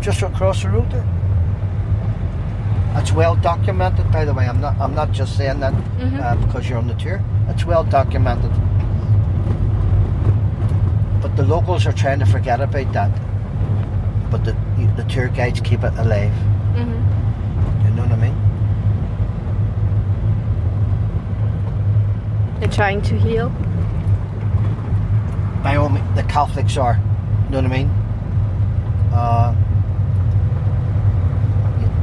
just 0.00 0.20
across 0.22 0.62
the 0.62 0.68
road 0.68 0.90
there. 0.90 1.04
It's 2.96 3.12
well 3.12 3.36
documented, 3.36 4.10
by 4.10 4.24
the 4.24 4.34
way. 4.34 4.48
I'm 4.48 4.60
not. 4.60 4.74
I'm 4.80 4.94
not 4.94 5.12
just 5.12 5.36
saying 5.36 5.60
that 5.60 5.72
uh, 5.74 6.34
because 6.36 6.68
you're 6.68 6.78
on 6.78 6.88
the 6.88 6.94
tour. 6.94 7.22
It's 7.48 7.64
well 7.64 7.84
documented. 7.84 8.50
But 11.22 11.36
the 11.36 11.44
locals 11.44 11.86
are 11.86 11.92
trying 11.92 12.18
to 12.18 12.26
forget 12.26 12.60
about 12.60 12.92
that. 12.92 13.10
But 14.30 14.44
the 14.44 14.56
the 14.96 15.04
tour 15.04 15.28
guides 15.28 15.60
keep 15.60 15.84
it 15.84 15.94
alive. 15.96 16.32
hmm 16.74 17.86
You 17.86 17.94
know 17.94 18.02
what 18.02 18.12
I 18.12 18.16
mean? 18.16 18.36
They're 22.58 22.68
trying 22.70 23.02
to 23.02 23.18
heal. 23.18 23.48
By 25.62 25.76
all 25.76 25.88
means, 25.88 26.14
the 26.16 26.24
Catholics 26.24 26.76
are. 26.76 26.98
You 27.44 27.50
know 27.50 27.62
what 27.62 27.72
I 27.72 27.76
mean? 27.78 27.90
Uh, 29.12 29.54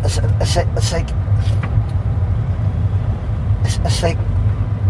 it's, 0.03 0.17
it's, 0.17 0.55
it's 0.58 0.91
like 0.93 1.10
it's, 3.65 3.77
it's 3.79 4.03
like 4.03 4.17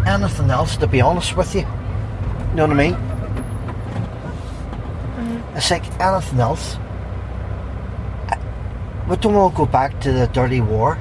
anything 0.06 0.50
else. 0.52 0.78
To 0.78 0.88
be 0.88 1.02
honest 1.02 1.36
with 1.38 1.56
you, 1.56 1.62
you 1.62 2.56
know 2.56 2.68
what 2.68 2.78
I 2.78 2.90
mean? 2.90 3.09
It's 5.56 5.72
like 5.72 5.86
anything 6.00 6.40
else. 6.40 6.78
We 9.10 9.16
don't 9.18 9.34
want 9.34 9.54
to 9.54 9.58
go 9.58 9.66
back 9.66 10.00
to 10.02 10.12
the 10.12 10.28
dirty 10.28 10.62
war. 10.62 10.98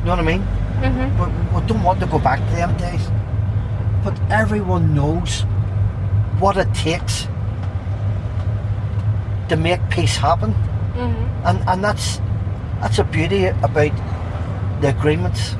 You 0.00 0.04
know 0.06 0.10
what 0.16 0.20
I 0.20 0.22
mean? 0.22 0.42
hmm 0.42 1.08
we, 1.18 1.60
we 1.60 1.66
don't 1.66 1.82
want 1.82 2.00
to 2.00 2.06
go 2.06 2.18
back 2.18 2.38
to 2.38 2.54
them 2.54 2.76
days. 2.76 3.08
But 4.04 4.18
everyone 4.30 4.94
knows 4.94 5.42
what 6.38 6.56
it 6.56 6.72
takes 6.74 7.26
to 9.48 9.56
make 9.56 9.80
peace 9.90 10.16
happen. 10.16 10.52
hmm 10.94 11.46
And 11.46 11.58
and 11.68 11.82
that's 11.84 12.20
that's 12.80 12.98
a 12.98 13.04
beauty 13.04 13.46
about 13.46 13.92
the 14.80 14.88
agreements. 14.90 15.56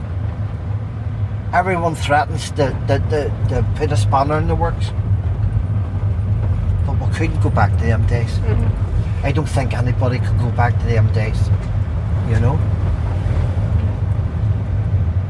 Everyone 1.52 1.94
threatens 1.94 2.50
to, 2.52 2.70
to, 2.88 2.98
to, 3.10 3.20
to 3.48 3.66
put 3.76 3.92
a 3.92 3.96
spanner 3.96 4.38
in 4.38 4.48
the 4.48 4.56
works. 4.56 4.90
Couldn't 7.14 7.40
go 7.40 7.50
back 7.50 7.70
to 7.78 7.84
them 7.84 8.06
days. 8.06 8.36
hmm 8.38 8.66
I 9.26 9.32
don't 9.32 9.48
think 9.48 9.72
anybody 9.72 10.18
could 10.18 10.38
go 10.38 10.50
back 10.50 10.78
to 10.80 10.86
them 10.86 11.10
days. 11.12 11.48
You 12.28 12.40
know? 12.40 12.58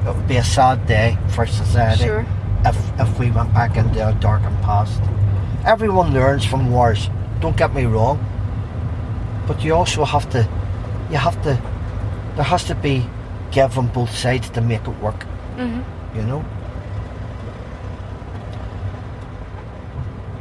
It 0.07 0.15
would 0.15 0.27
be 0.29 0.37
a 0.37 0.45
sad 0.45 0.87
day 0.87 1.17
for 1.29 1.47
society 1.47 2.05
Sure. 2.05 2.27
if, 2.65 2.77
if 3.01 3.19
we 3.19 3.31
went 3.31 3.53
back 3.55 3.77
into 3.77 4.07
a 4.07 4.13
darkened 4.15 4.61
past. 4.63 5.01
Everyone 5.65 6.13
learns 6.13 6.45
from 6.45 6.71
wars, 6.71 7.09
don't 7.41 7.57
get 7.57 7.75
me 7.75 7.85
wrong. 7.85 8.19
But 9.47 9.63
you 9.65 9.75
also 9.75 10.05
have 10.05 10.29
to, 10.31 10.47
you 11.11 11.17
have 11.17 11.41
to, 11.45 11.61
there 12.37 12.45
has 12.45 12.65
to 12.65 12.75
be 12.75 13.07
give 13.51 13.79
on 13.79 13.87
both 13.89 14.11
sides 14.15 14.51
to 14.51 14.61
make 14.61 14.83
it 14.83 14.97
work, 15.03 15.23
hmm 15.57 15.81
you 16.15 16.23
know? 16.23 16.45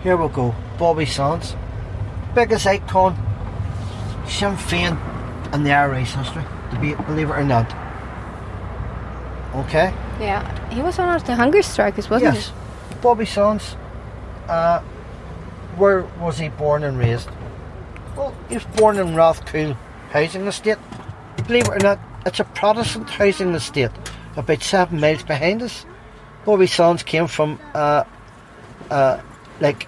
Here 0.03 0.17
we 0.17 0.27
go, 0.27 0.53
Bobby 0.77 1.05
Sands. 1.05 1.55
Biggest 2.35 2.67
icon, 2.67 3.15
Sinn 4.27 4.55
Féin 4.57 4.97
in 5.53 5.63
the 5.63 5.71
Irish 5.71 6.11
history, 6.13 6.43
to 6.71 6.79
be, 6.79 6.93
believe 7.05 7.29
it 7.29 7.33
or 7.33 7.43
not. 7.45 7.67
Okay? 9.55 9.93
Yeah. 10.19 10.69
He 10.69 10.81
was 10.81 10.97
one 10.97 11.15
of 11.15 11.25
the 11.25 11.35
hunger 11.35 11.61
strikers, 11.61 12.09
wasn't 12.09 12.33
he? 12.33 12.39
yes. 12.39 12.51
Bobby 13.01 13.25
Sands. 13.25 13.77
Uh, 14.49 14.81
where 15.77 16.03
was 16.19 16.37
he 16.37 16.49
born 16.49 16.83
and 16.83 16.97
raised? 16.97 17.29
Well, 18.17 18.35
he 18.49 18.55
was 18.55 18.65
born 18.65 18.97
in 18.97 19.15
Rathcoole 19.15 19.77
housing 20.09 20.45
estate. 20.47 20.77
Believe 21.47 21.65
it 21.65 21.69
or 21.69 21.79
not, 21.79 21.99
it's 22.25 22.41
a 22.41 22.43
Protestant 22.43 23.09
housing 23.09 23.53
estate, 23.55 23.91
about 24.35 24.61
seven 24.61 24.99
miles 24.99 25.23
behind 25.23 25.61
us. 25.61 25.85
Bobby 26.45 26.67
Sands 26.67 27.03
came 27.03 27.27
from, 27.27 27.57
uh, 27.73 28.03
uh, 28.89 29.21
like, 29.61 29.87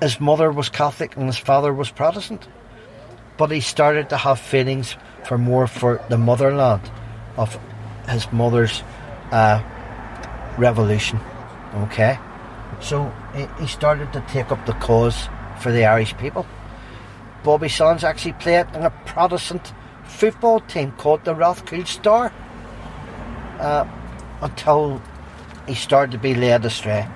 his 0.00 0.20
mother 0.20 0.50
was 0.50 0.68
Catholic 0.68 1.16
and 1.16 1.26
his 1.26 1.38
father 1.38 1.72
was 1.72 1.90
Protestant. 1.90 2.46
But 3.36 3.50
he 3.50 3.60
started 3.60 4.10
to 4.10 4.16
have 4.16 4.38
feelings 4.38 4.96
for 5.24 5.38
more 5.38 5.66
for 5.66 6.02
the 6.08 6.16
motherland 6.16 6.90
of 7.36 7.58
his 8.08 8.30
mother's 8.32 8.82
uh, 9.30 9.62
revolution. 10.58 11.20
Okay? 11.74 12.18
So 12.80 13.12
he, 13.58 13.66
started 13.66 14.12
to 14.12 14.20
take 14.28 14.50
up 14.50 14.64
the 14.66 14.72
cause 14.74 15.28
for 15.60 15.72
the 15.72 15.84
Irish 15.84 16.16
people. 16.16 16.46
Bobby 17.42 17.68
Sands 17.68 18.04
actually 18.04 18.34
played 18.34 18.66
in 18.74 18.82
a 18.82 18.90
Protestant 18.90 19.72
football 20.04 20.60
team 20.60 20.92
called 20.92 21.24
the 21.24 21.34
Rathcoole 21.34 21.86
Star 21.86 22.32
uh, 23.58 23.86
until 24.40 25.00
he 25.66 25.74
started 25.74 26.12
to 26.12 26.18
be 26.18 26.34
led 26.34 26.64
astray. 26.64 27.06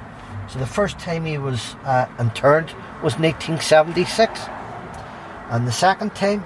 So 0.50 0.58
the 0.58 0.66
first 0.66 0.98
time 0.98 1.24
he 1.24 1.38
was 1.38 1.76
uh, 1.84 2.06
interned 2.18 2.74
was 3.04 3.16
1976, 3.20 4.40
and 5.48 5.64
the 5.64 5.70
second 5.70 6.16
time, 6.16 6.44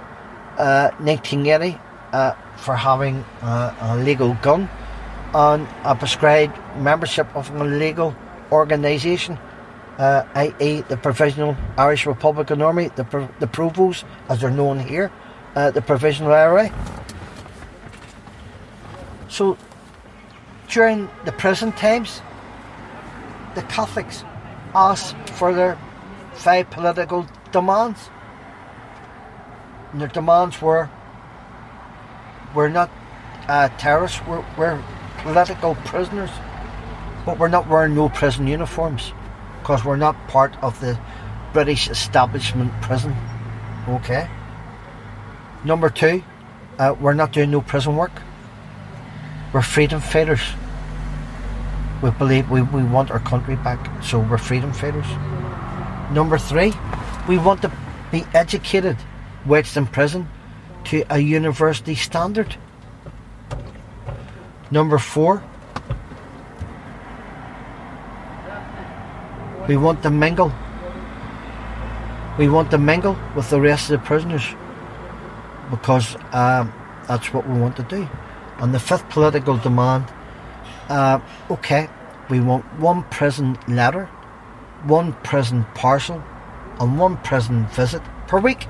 uh, 0.59 0.91
1980, 0.99 1.81
uh, 2.13 2.35
for 2.59 2.77
having 2.77 3.25
uh, 3.41 3.75
a 3.81 3.97
legal 3.97 4.35
gun 4.43 4.69
and 5.33 5.67
a 5.85 5.95
prescribed 5.95 6.55
membership 6.77 7.35
of 7.35 7.51
an 7.55 7.63
illegal 7.63 8.15
organisation, 8.53 9.39
uh, 9.97 10.25
i.e., 10.35 10.83
the 10.83 10.99
Provisional 10.99 11.57
Irish 11.79 12.05
Republican 12.05 12.61
Army, 12.61 12.91
the, 12.97 13.05
Pro- 13.05 13.31
the 13.41 13.47
Provos, 13.47 14.05
as 14.29 14.43
they're 14.43 14.51
known 14.51 14.81
here, 14.81 15.11
uh, 15.57 15.71
the 15.71 15.81
Provisional 15.81 16.31
IRA. 16.31 16.71
So, 19.29 19.57
during 20.69 21.09
the 21.25 21.33
prison 21.33 21.73
times, 21.73 22.21
the 23.55 23.63
Catholics 23.63 24.25
asked 24.75 25.31
for 25.31 25.55
their 25.55 25.79
five 26.35 26.71
political 26.71 27.27
demands. 27.53 28.11
And 29.93 30.01
their 30.01 30.09
demands 30.09 30.61
were 30.61 30.91
we're 32.55 32.69
not 32.69 32.91
uh, 33.49 33.69
terrorists, 33.79 34.21
we're, 34.27 34.45
we're 34.57 34.83
political 35.19 35.75
prisoners, 35.87 36.31
but 37.27 37.39
we're 37.39 37.49
not 37.49 37.69
wearing 37.69 37.95
no 37.95 38.09
prison 38.09 38.47
uniforms 38.47 39.13
because 39.61 39.85
we're 39.85 39.97
not 39.97 40.15
part 40.29 40.55
of 40.63 40.79
the 40.81 40.99
British 41.53 41.89
establishment 41.89 42.73
prison. 42.83 43.15
Okay? 43.89 44.29
Number 45.65 45.91
two, 45.91 46.23
uh, 46.79 46.95
we're 47.01 47.15
not 47.15 47.33
doing 47.33 47.51
no 47.51 47.61
prison 47.61 47.97
work. 47.97 48.13
We're 49.53 49.63
freedom 49.63 50.01
fighters. 50.01 50.43
We 52.05 52.11
believe 52.11 52.51
we, 52.51 52.61
we 52.61 52.83
want 52.83 53.11
our 53.11 53.19
country 53.19 53.57
back, 53.57 53.81
so 54.03 54.19
we're 54.19 54.37
freedom 54.37 54.75
fighters. 54.75 55.07
Number 56.13 56.37
three, 56.37 56.75
we 57.27 57.39
want 57.39 57.63
to 57.63 57.73
be 58.13 58.27
educated 58.35 58.99
whilst 59.47 59.75
in 59.79 59.87
prison 59.87 60.29
to 60.85 61.03
a 61.09 61.19
university 61.19 61.95
standard. 61.95 62.57
Number 64.71 64.99
four, 64.99 65.43
we 69.67 69.79
want 69.79 70.03
to 70.03 70.11
mingle. 70.11 70.53
We 72.37 72.51
want 72.51 72.71
to 72.73 72.77
mingle 72.77 73.17
with 73.35 73.49
the 73.49 73.63
rest 73.63 73.89
of 73.91 74.01
the 74.01 74.07
prisoners 74.07 74.45
because 75.71 76.17
um, 76.33 76.71
that's 77.09 77.33
what 77.33 77.49
we 77.49 77.59
want 77.59 77.77
to 77.77 77.83
do. 77.83 78.07
And 78.59 78.75
the 78.75 78.79
fifth 78.79 79.09
political 79.09 79.57
demand 79.57 80.13
uh, 80.89 81.21
okay, 81.51 81.89
we 82.29 82.41
want 82.41 82.65
one 82.79 83.03
prison 83.05 83.59
letter, 83.69 84.07
one 84.85 85.13
prison 85.25 85.67
parcel, 85.75 86.23
and 86.81 86.99
one 86.99 87.17
prison 87.19 87.67
visit 87.69 88.03
per 88.27 88.41
week. 88.41 88.67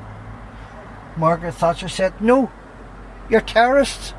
Margaret 1.17 1.53
Thatcher 1.53 1.89
said, 1.89 2.21
No, 2.21 2.51
you're 3.29 3.41
terrorists. 3.41 4.15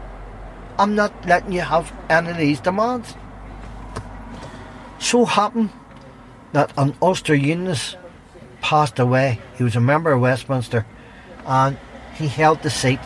I'm 0.77 0.95
not 0.95 1.25
letting 1.25 1.53
you 1.53 1.61
have 1.61 1.93
any 2.09 2.31
of 2.31 2.37
these 2.37 2.59
demands. 2.59 3.15
So 4.99 5.25
happened 5.25 5.69
that 6.53 6.73
an 6.77 6.95
Ulster 7.01 7.35
Unionist 7.35 7.97
passed 8.61 8.99
away. 8.99 9.39
He 9.57 9.63
was 9.63 9.75
a 9.75 9.81
member 9.81 10.11
of 10.11 10.21
Westminster 10.21 10.85
and 11.45 11.77
he 12.15 12.27
held 12.27 12.61
the 12.63 12.69
seat 12.69 12.99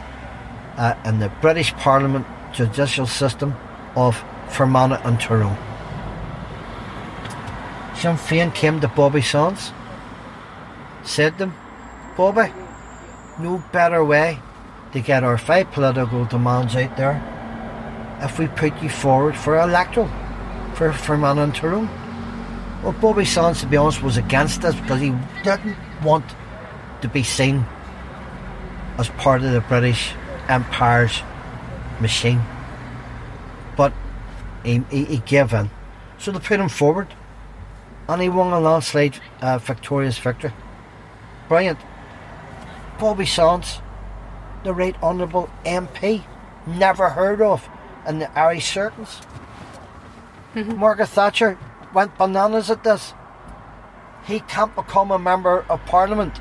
uh, 0.77 0.95
in 1.05 1.19
the 1.19 1.29
British 1.41 1.73
Parliament 1.73 2.25
judicial 2.53 3.05
system 3.05 3.55
of 3.95 4.23
Fermanagh 4.49 5.01
and 5.03 5.19
Tyrone. 5.19 5.57
Sinn 7.95 8.15
Féin 8.15 8.53
came 8.53 8.79
to 8.79 8.87
Bobby 8.87 9.21
Sands, 9.21 9.73
said 11.03 11.37
to 11.37 11.45
him, 11.45 11.53
Bobby, 12.15 12.51
no 13.39 13.63
better 13.71 14.03
way 14.03 14.39
to 14.93 15.01
get 15.01 15.23
our 15.23 15.37
five 15.37 15.71
political 15.71 16.25
demands 16.25 16.75
out 16.75 16.95
there 16.97 17.21
if 18.21 18.39
we 18.39 18.47
put 18.47 18.81
you 18.81 18.89
forward 18.89 19.35
for 19.35 19.59
electoral 19.59 20.09
for 20.75 20.91
Fermanagh 20.91 21.43
and 21.43 21.55
Tyrone. 21.55 21.89
Well, 22.83 22.93
Bobby 22.93 23.25
Sands, 23.25 23.61
to 23.61 23.67
be 23.67 23.75
honest, 23.77 24.01
was 24.01 24.17
against 24.17 24.61
this 24.61 24.75
because 24.75 25.01
he 25.01 25.13
didn't 25.43 25.75
want 26.01 26.25
to 27.01 27.09
be 27.09 27.23
seen 27.23 27.65
as 28.97 29.09
part 29.09 29.43
of 29.43 29.51
the 29.51 29.61
British 29.61 30.13
Empire's 30.47 31.21
machine. 31.99 32.41
He, 34.63 34.83
he, 34.89 35.05
he 35.05 35.17
gave 35.17 35.53
in. 35.53 35.69
So 36.17 36.31
they 36.31 36.39
put 36.39 36.59
him 36.59 36.69
forward 36.69 37.07
and 38.07 38.21
he 38.21 38.29
won 38.29 38.51
a 38.51 38.59
landslide 38.59 39.19
uh, 39.41 39.57
victorious 39.59 40.17
victory. 40.17 40.51
Brilliant. 41.47 41.79
Bobby 42.99 43.25
Sands, 43.25 43.79
the 44.63 44.73
Right 44.73 44.95
Honourable 45.01 45.49
MP, 45.63 46.23
never 46.65 47.09
heard 47.09 47.41
of 47.41 47.67
in 48.07 48.19
the 48.19 48.37
Irish 48.37 48.73
circles. 48.73 49.21
Margaret 50.55 51.07
Thatcher 51.07 51.57
went 51.93 52.17
bananas 52.17 52.69
at 52.69 52.83
this. 52.83 53.13
He 54.25 54.39
can't 54.41 54.75
become 54.75 55.11
a 55.11 55.19
member 55.19 55.65
of 55.69 55.85
Parliament. 55.85 56.39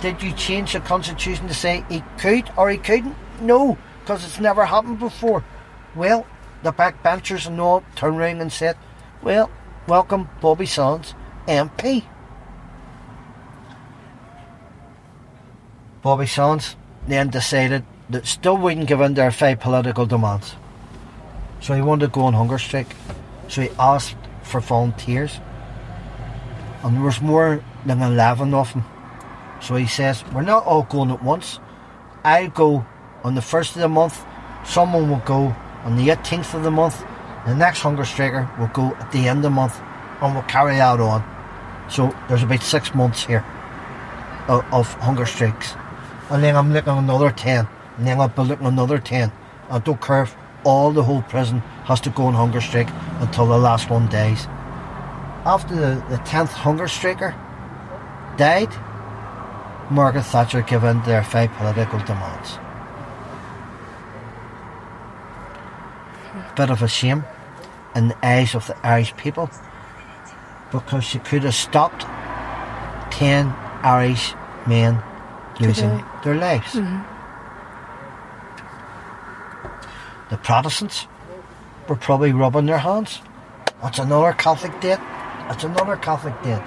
Did 0.00 0.22
you 0.22 0.32
change 0.32 0.72
the 0.72 0.80
constitution 0.80 1.48
to 1.48 1.54
say 1.54 1.84
he 1.88 2.02
could 2.18 2.50
or 2.56 2.70
he 2.70 2.78
couldn't? 2.78 3.16
No, 3.40 3.76
because 4.00 4.24
it's 4.24 4.40
never 4.40 4.64
happened 4.64 4.98
before. 4.98 5.44
Well, 5.94 6.26
the 6.62 6.72
backbenchers 6.72 7.46
and 7.46 7.60
all 7.60 7.84
turned 7.94 8.18
round 8.18 8.40
and 8.40 8.52
said, 8.52 8.76
Well, 9.22 9.50
welcome 9.86 10.28
Bobby 10.40 10.66
Sands, 10.66 11.14
MP. 11.46 12.04
Bobby 16.02 16.26
Sands 16.26 16.76
then 17.06 17.28
decided 17.28 17.84
that 18.10 18.26
still 18.26 18.56
wouldn't 18.56 18.86
give 18.86 19.00
in 19.00 19.14
to 19.14 19.20
their 19.20 19.30
five 19.30 19.60
political 19.60 20.06
demands. 20.06 20.54
So 21.60 21.74
he 21.74 21.82
wanted 21.82 22.06
to 22.06 22.12
go 22.12 22.22
on 22.22 22.34
hunger 22.34 22.58
strike. 22.58 22.94
So 23.48 23.62
he 23.62 23.70
asked 23.78 24.16
for 24.42 24.60
volunteers. 24.60 25.40
And 26.82 26.96
there 26.96 27.04
was 27.04 27.20
more 27.20 27.62
than 27.84 28.00
11 28.00 28.54
of 28.54 28.72
them. 28.72 28.84
So 29.60 29.74
he 29.74 29.86
says, 29.86 30.24
We're 30.32 30.42
not 30.42 30.64
all 30.64 30.84
going 30.84 31.10
at 31.10 31.22
once. 31.22 31.58
I'll 32.24 32.48
go 32.48 32.86
on 33.24 33.34
the 33.34 33.42
first 33.42 33.74
of 33.74 33.82
the 33.82 33.88
month. 33.88 34.24
Someone 34.64 35.10
will 35.10 35.22
go 35.24 35.54
on 35.84 35.96
the 35.96 36.08
18th 36.08 36.54
of 36.54 36.62
the 36.62 36.70
month. 36.70 37.04
The 37.46 37.54
next 37.54 37.80
hunger 37.80 38.04
striker 38.04 38.48
will 38.58 38.68
go 38.68 38.94
at 38.96 39.10
the 39.12 39.28
end 39.28 39.38
of 39.38 39.42
the 39.44 39.50
month. 39.50 39.80
And 40.20 40.34
we'll 40.34 40.42
carry 40.44 40.80
out 40.80 41.00
on. 41.00 41.22
So 41.88 42.14
there's 42.28 42.42
about 42.42 42.62
six 42.62 42.94
months 42.94 43.24
here 43.24 43.44
of, 44.48 44.64
of 44.72 44.92
hunger 44.94 45.26
strikes. 45.26 45.74
And 46.30 46.42
then 46.42 46.56
I'm 46.56 46.72
looking 46.72 46.92
another 46.92 47.30
10. 47.30 47.68
And 47.96 48.06
then 48.06 48.20
I'll 48.20 48.28
be 48.28 48.42
looking 48.42 48.66
another 48.66 48.98
10. 48.98 49.32
I 49.70 49.78
don't 49.78 50.00
care 50.00 50.22
if 50.22 50.36
all 50.64 50.90
the 50.90 51.02
whole 51.02 51.22
prison 51.22 51.60
has 51.84 52.00
to 52.02 52.10
go 52.10 52.24
on 52.24 52.34
hunger 52.34 52.60
strike 52.60 52.88
until 53.20 53.46
the 53.46 53.58
last 53.58 53.90
one 53.90 54.08
dies. 54.08 54.46
After 55.46 55.74
the, 55.74 56.04
the 56.10 56.16
10th 56.18 56.48
hunger 56.48 56.88
striker 56.88 57.34
died, 58.36 58.68
Margaret 59.90 60.24
Thatcher 60.24 60.62
gave 60.62 60.84
in 60.84 61.00
to 61.00 61.06
their 61.06 61.24
five 61.24 61.50
political 61.52 61.98
demands. 62.00 62.58
Bit 66.58 66.70
of 66.70 66.82
a 66.82 66.88
shame 66.88 67.22
in 67.94 68.08
the 68.08 68.26
eyes 68.26 68.56
of 68.56 68.66
the 68.66 68.76
Irish 68.84 69.16
people 69.16 69.48
because 70.72 71.04
she 71.04 71.20
could 71.20 71.44
have 71.44 71.54
stopped 71.54 72.02
10 73.12 73.46
Irish 73.84 74.34
men 74.66 75.00
losing 75.60 75.90
Today. 75.90 76.04
their 76.24 76.34
lives. 76.34 76.72
Mm-hmm. 76.72 76.98
The 80.30 80.36
Protestants 80.38 81.06
were 81.88 81.94
probably 81.94 82.32
rubbing 82.32 82.66
their 82.66 82.78
hands. 82.78 83.20
That's 83.80 84.00
another 84.00 84.32
Catholic 84.32 84.80
debt. 84.80 84.98
That's 85.46 85.62
another 85.62 85.94
Catholic 85.94 86.34
debt. 86.42 86.66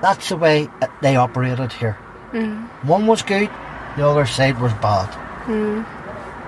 That's 0.00 0.28
the 0.28 0.36
way 0.36 0.68
they 1.02 1.16
operated 1.16 1.72
here. 1.72 1.98
Mm-hmm. 2.30 2.86
One 2.86 3.08
was 3.08 3.22
good, 3.22 3.50
the 3.96 4.06
other 4.06 4.26
side 4.26 4.60
was 4.60 4.72
bad. 4.74 5.08
Mm-hmm. 5.46 5.95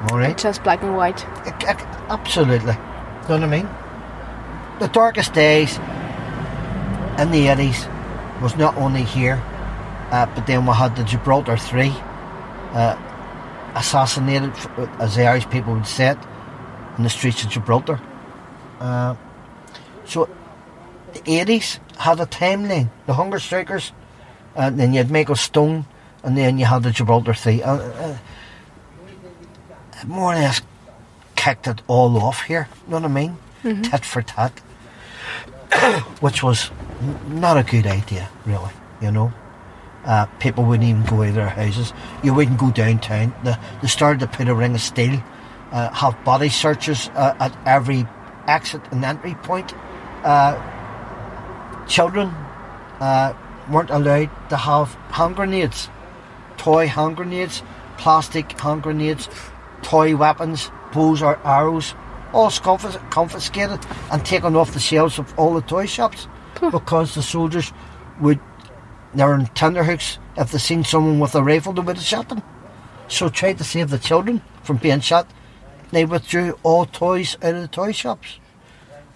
All 0.03 0.19
right. 0.19 0.31
It's 0.31 0.43
just 0.43 0.63
black 0.63 0.83
and 0.83 0.97
white. 0.97 1.25
Absolutely. 2.09 2.73
You 2.73 3.29
know 3.29 3.35
what 3.35 3.43
I 3.43 3.47
mean? 3.47 3.69
The 4.79 4.89
darkest 4.89 5.33
days 5.35 5.77
in 7.19 7.33
the 7.33 7.47
80s 7.47 8.41
was 8.41 8.57
not 8.57 8.77
only 8.77 9.03
here, 9.03 9.43
uh, 10.13 10.27
but 10.35 10.47
then 10.47 10.67
we 10.67 10.73
had 10.73 10.95
the 10.95 11.03
Gibraltar 11.03 11.57
3 11.57 11.93
uh, 12.73 12.97
assassinated, 13.75 14.53
uh, 14.77 14.87
as 15.01 15.17
the 15.17 15.27
Irish 15.27 15.49
people 15.51 15.75
would 15.75 15.87
say 15.87 16.11
it, 16.11 16.19
in 16.97 17.03
the 17.03 17.11
streets 17.11 17.43
of 17.43 17.51
Gibraltar. 17.51 18.01
Uh, 18.79 19.17
so 20.05 20.29
the 21.13 21.21
80s 21.21 21.81
had 21.97 22.21
a 22.21 22.27
timeline. 22.27 22.89
The 23.07 23.15
hunger 23.15 23.41
strikers, 23.41 23.93
and 24.55 24.79
then 24.79 24.93
you 24.93 24.99
had 24.99 25.11
Michael 25.11 25.35
Stone, 25.35 25.87
and 26.23 26.37
then 26.37 26.57
you 26.59 26.67
had 26.67 26.85
the 26.85 26.93
Gibraltar 26.93 27.35
3. 27.35 27.63
Uh, 27.63 28.17
more 30.07 30.33
or 30.33 30.37
less 30.37 30.63
kicked 31.37 31.67
it 31.67 31.83
all 31.87 32.17
off 32.19 32.43
here. 32.43 32.69
You 32.87 32.93
know 32.93 33.01
what 33.01 33.11
I 33.11 33.15
mean? 33.15 33.37
Tit 33.83 34.05
for 34.05 34.23
tat. 34.23 34.59
Which 36.21 36.43
was 36.43 36.71
not 37.29 37.57
a 37.57 37.63
good 37.63 37.87
idea, 37.87 38.29
really. 38.47 38.71
You 39.01 39.13
know, 39.13 39.33
uh, 40.05 40.27
people 40.41 40.65
wouldn't 40.65 40.89
even 40.89 41.05
go 41.05 41.23
out 41.23 41.29
of 41.29 41.35
their 41.35 41.49
houses. 41.49 41.93
You 42.23 42.35
wouldn't 42.35 42.59
go 42.59 42.71
downtown. 42.71 43.35
They, 43.45 43.57
they 43.83 43.89
started 43.89 44.21
to 44.21 44.27
put 44.27 44.49
a 44.49 44.55
ring 44.55 44.75
of 44.75 44.81
steel, 44.81 45.23
uh, 45.71 45.93
have 45.93 46.23
body 46.25 46.49
searches 46.49 47.11
uh, 47.15 47.35
at 47.39 47.57
every 47.67 48.07
exit 48.47 48.83
and 48.91 49.05
entry 49.05 49.35
point. 49.43 49.75
Uh, 50.25 50.57
children 51.87 52.29
uh, 53.01 53.35
weren't 53.71 53.91
allowed 53.91 54.31
to 54.49 54.57
have 54.57 54.95
hand 55.11 55.37
grenades, 55.37 55.89
toy 56.57 56.89
hand 56.89 57.17
grenades, 57.17 57.63
plastic 57.99 58.59
hand 58.61 58.83
grenades, 58.83 59.29
toy 59.83 60.17
weapons, 60.17 60.71
bows 60.93 61.23
or 61.23 61.39
arrows, 61.45 61.95
all 62.33 62.51
confis- 62.51 63.11
confiscated 63.11 63.81
and 64.11 64.25
taken 64.25 64.57
off 64.57 64.73
the 64.73 64.81
shelves 64.81 65.19
of 65.19 65.39
all 65.39 65.55
the 65.55 65.63
toy 65.63 65.87
shops 65.87 66.27
because 66.61 67.15
the 67.15 67.23
soldiers 67.23 67.73
would, 68.21 68.41
they 69.15 69.25
were 69.25 69.35
in 69.35 69.47
tenderhooks, 69.47 70.19
if 70.37 70.53
they 70.53 70.59
seen 70.59 70.85
someone 70.85 71.19
with 71.19 71.35
a 71.35 71.43
rifle, 71.43 71.73
they 71.73 71.83
would 71.83 71.97
have 71.97 72.05
shot 72.05 72.29
them. 72.29 72.43
So 73.09 73.29
tried 73.29 73.59
to 73.59 73.65
save 73.65 73.91
the 73.91 73.99
children 73.99 74.43
from 74.63 74.77
being 74.77 75.01
shot. 75.01 75.27
They 75.91 76.05
withdrew 76.05 76.59
all 76.63 76.85
toys 76.85 77.37
out 77.43 77.55
of 77.55 77.63
the 77.63 77.69
toy 77.69 77.93
shops. 77.93 78.39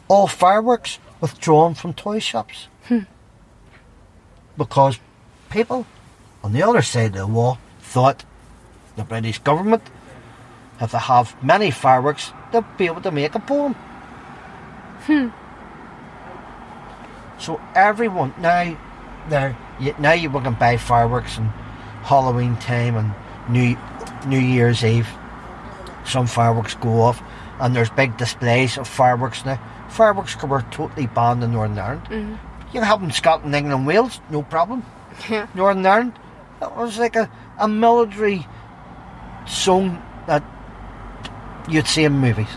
All 0.09 0.27
fireworks 0.27 0.98
withdrawn 1.20 1.75
from 1.75 1.92
toy 1.92 2.18
shops. 2.18 2.68
Hmm. 2.88 3.01
Because 4.57 4.98
people 5.51 5.87
on 6.42 6.53
the 6.53 6.62
other 6.62 6.83
side 6.83 7.07
of 7.07 7.12
the 7.12 7.27
wall 7.27 7.59
thought 7.81 8.25
the 8.96 9.05
British 9.05 9.38
government, 9.38 9.83
if 10.83 10.92
they 10.92 10.99
have 10.99 11.35
many 11.42 11.71
fireworks, 11.71 12.33
they'll 12.51 12.66
be 12.77 12.87
able 12.87 13.01
to 13.03 13.11
make 13.11 13.35
a 13.35 13.38
bomb. 13.38 13.75
Hmm. 15.07 15.29
So 17.38 17.61
everyone 17.75 18.35
now, 18.38 18.77
now, 19.31 19.57
you, 19.81 19.95
now 19.99 20.12
you 20.12 20.29
can 20.29 20.55
buy 20.55 20.77
fireworks 20.77 21.38
in 21.38 21.45
Halloween 22.03 22.57
time 22.57 22.97
and 22.97 23.14
New 23.49 23.77
New 24.27 24.38
Year's 24.38 24.85
Eve. 24.85 25.09
Some 26.05 26.27
fireworks 26.27 26.75
go 26.75 27.01
off, 27.03 27.23
and 27.61 27.75
there's 27.75 27.90
big 27.90 28.16
displays 28.16 28.77
of 28.77 28.88
fireworks 28.88 29.45
now. 29.45 29.61
Fireworks 29.88 30.40
were 30.42 30.62
totally 30.71 31.07
banned 31.07 31.45
in 31.45 31.53
Northern 31.53 31.79
Ireland. 31.79 32.07
Mm-hmm. 32.07 32.33
You 32.66 32.73
can 32.73 32.83
have 32.83 33.01
them 33.01 33.11
in 33.11 33.14
Scotland, 33.14 33.55
England, 33.55 33.87
Wales, 33.87 34.21
no 34.31 34.42
problem. 34.42 34.85
Yeah. 35.29 35.47
Northern 35.55 35.85
Ireland, 35.85 36.18
it 36.62 36.75
was 36.75 36.99
like 36.99 37.16
a, 37.16 37.31
a 37.59 37.68
military 37.68 38.47
zone 39.47 40.03
that 40.27 40.42
you'd 41.68 41.87
see 41.87 42.05
in 42.05 42.12
movies. 42.12 42.48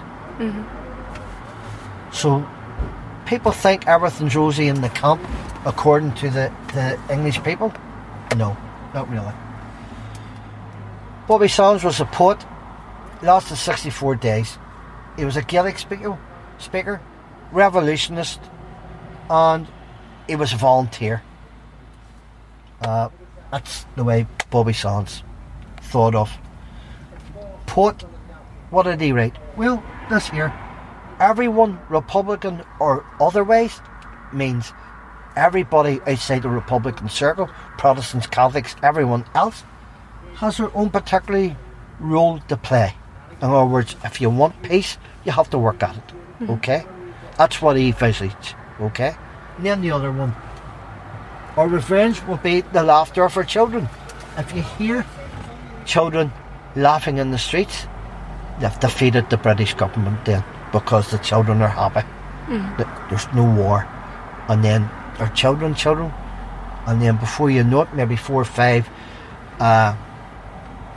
So 2.12 2.48
people 3.26 3.52
think 3.52 3.88
everything's 3.88 4.36
rosy 4.36 4.68
in 4.68 4.82
the 4.82 4.90
camp, 4.90 5.22
according 5.66 6.14
to 6.16 6.30
the, 6.30 6.52
the 6.74 7.00
English 7.12 7.44
people. 7.44 7.74
No, 8.36 8.56
not 8.94 9.10
really. 9.10 9.34
Bobby 11.28 11.48
Sands 11.48 11.84
was 11.84 12.00
a 12.00 12.06
poet, 12.06 12.46
lasted 13.22 13.56
64 13.56 14.16
days. 14.16 14.58
He 15.18 15.26
was 15.26 15.38
a 15.38 15.42
Gaelic 15.42 15.80
speaker, 15.80 16.18
speaker, 16.60 17.02
revolutionist, 17.52 18.40
and 19.30 19.68
he 20.28 20.36
was 20.36 20.54
a 20.54 20.58
volunteer. 20.58 21.24
Uh, 22.82 23.10
that's 23.52 23.86
the 23.96 24.04
way 24.04 24.28
Bobby 24.52 24.74
Sands 24.74 25.24
thought 25.82 26.16
of. 26.16 26.32
Poet, 27.66 28.04
what 28.76 28.84
did 28.84 29.00
he 29.00 29.14
write? 29.14 29.38
Well, 29.56 29.82
this 30.10 30.28
here. 30.28 30.54
Everyone, 31.18 31.80
Republican 31.88 32.62
or 32.78 33.06
otherwise, 33.22 33.80
means 34.34 34.74
everybody 35.38 36.02
outside 36.06 36.42
the 36.42 36.50
Republican 36.50 37.08
circle, 37.08 37.48
Protestants, 37.78 38.28
Catholics, 38.28 38.76
everyone 38.84 39.24
else, 39.34 39.64
has 40.36 40.58
their 40.58 40.76
own 40.76 40.90
particular 40.90 41.56
role 42.02 42.40
to 42.50 42.58
play. 42.58 42.94
In 43.42 43.48
other 43.48 43.66
words, 43.66 43.96
if 44.04 44.20
you 44.20 44.30
want 44.30 44.62
peace, 44.62 44.98
you 45.24 45.32
have 45.32 45.50
to 45.52 45.58
work 45.58 45.82
at 45.82 45.96
it. 45.96 46.12
Hmm. 46.40 46.52
Okay? 46.52 46.86
That's 47.38 47.62
what 47.62 47.78
he 47.78 47.92
visaged. 47.92 48.56
Okay? 48.82 49.16
And 49.56 49.66
then 49.66 49.82
the 49.82 49.92
other 49.92 50.12
one. 50.12 50.36
Our 51.56 51.70
revenge 51.70 52.22
will 52.24 52.44
be 52.44 52.60
the 52.60 52.84
laughter 52.84 53.24
of 53.24 53.38
our 53.38 53.46
children. 53.46 53.88
If 54.38 54.54
you 54.54 54.64
hear 54.64 55.06
children 55.86 56.34
laughing 56.76 57.20
in 57.20 57.32
the 57.32 57.38
streets, 57.38 57.88
they've 58.60 58.80
defeated 58.80 59.30
the 59.30 59.38
British 59.38 59.74
government 59.74 60.24
then 60.26 60.44
because 60.72 61.12
the 61.12 61.18
children 61.20 61.62
are 61.62 61.68
happy. 61.70 62.02
Hmm. 62.48 62.76
Th- 62.78 62.88
There's 63.10 63.28
no 63.34 63.44
war. 63.44 63.88
And 64.48 64.64
then 64.64 64.90
their 65.18 65.30
children, 65.30 65.74
children, 65.76 66.12
and 66.86 67.02
then 67.02 67.18
before 67.18 67.50
you 67.50 67.64
know 67.64 67.82
it, 67.82 67.94
maybe 67.94 68.16
four 68.16 68.42
or 68.42 68.46
five 68.46 68.88
uh, 69.60 69.96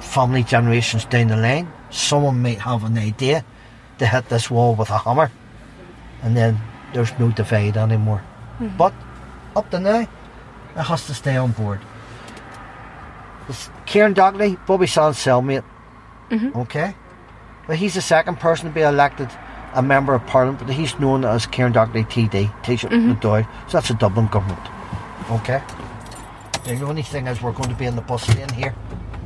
family 0.01 0.43
generations 0.43 1.05
down 1.07 1.29
the 1.29 1.37
line, 1.37 1.71
someone 1.91 2.43
might 2.43 2.59
have 2.61 2.85
an 2.85 2.99
idea 2.99 3.45
to 3.99 4.07
hit 4.07 4.29
this 4.29 4.51
wall 4.51 4.75
with 4.75 4.91
a 4.91 4.99
hammer, 4.99 5.31
and 6.23 6.37
then 6.37 6.61
there's 6.93 7.17
no 7.19 7.31
divide 7.31 7.77
anymore. 7.77 8.19
Hmm. 8.59 8.77
But 8.77 8.93
up 9.57 9.71
to 9.71 9.81
now, 9.81 10.01
it 10.01 10.09
has 10.83 11.07
to 11.07 11.15
stay 11.15 11.37
on 11.37 11.53
board. 11.53 11.81
It's 13.49 13.71
Kieran 13.87 14.13
Doherty, 14.13 14.57
Bobby 14.67 14.87
Sands' 14.87 15.19
cellmate. 15.19 15.65
Mm-hmm. 16.31 16.59
Okay? 16.61 16.95
But 17.69 17.77
he's 17.77 17.95
the 17.95 18.01
second 18.01 18.41
person 18.41 18.67
to 18.67 18.75
be 18.75 18.81
elected 18.81 19.29
a 19.75 19.83
member 19.83 20.15
of 20.15 20.27
Parliament, 20.27 20.67
but 20.67 20.75
he's 20.75 20.99
known 20.99 21.25
as 21.27 21.47
Kieran 21.47 21.73
Doherty 21.73 22.03
TD, 22.03 22.51
Taoiseach 22.63 22.89
mm 22.91 23.47
So 23.67 23.79
that's 23.79 23.91
a 23.91 23.95
Dublin 23.95 24.27
government. 24.29 24.67
Okay? 25.31 25.63
The 26.65 26.81
only 26.81 27.03
thing 27.03 27.27
is 27.27 27.43
we're 27.43 27.53
going 27.53 27.69
to 27.69 27.75
be 27.75 27.85
in 27.85 27.95
the 27.95 28.03
bus 28.03 28.27
lane 28.35 28.49
here. 28.49 28.75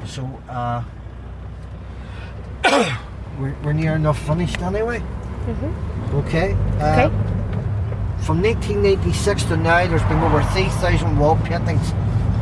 So, 0.05 0.24
uh, 0.49 0.82
we're, 3.38 3.55
we're 3.62 3.72
near 3.72 3.95
enough 3.95 4.18
finished 4.26 4.61
anyway. 4.61 5.01
Okay? 6.12 6.55
Uh, 6.80 7.09
Okay. 7.09 7.16
From 8.22 8.40
1986 8.40 9.45
to 9.45 9.57
now, 9.57 9.84
there's 9.86 10.03
been 10.05 10.22
over 10.22 10.43
3,000 10.43 11.18
wall 11.18 11.36
paintings 11.38 11.93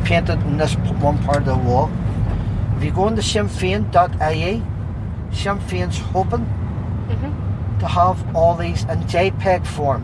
painted 0.03 0.39
in 0.41 0.57
this 0.57 0.75
one 1.01 1.17
part 1.23 1.37
of 1.37 1.45
the 1.45 1.57
wall. 1.57 1.91
If 2.77 2.83
you 2.83 2.91
go 2.91 3.07
into 3.07 3.23
sinnfein.ie, 3.23 4.61
Sinn 5.31 5.59
Féin's 5.59 5.99
hoping 5.99 6.45
to 7.79 7.87
have 7.87 8.17
all 8.35 8.55
these 8.55 8.83
in 8.83 8.99
JPEG 9.07 9.65
form, 9.65 10.03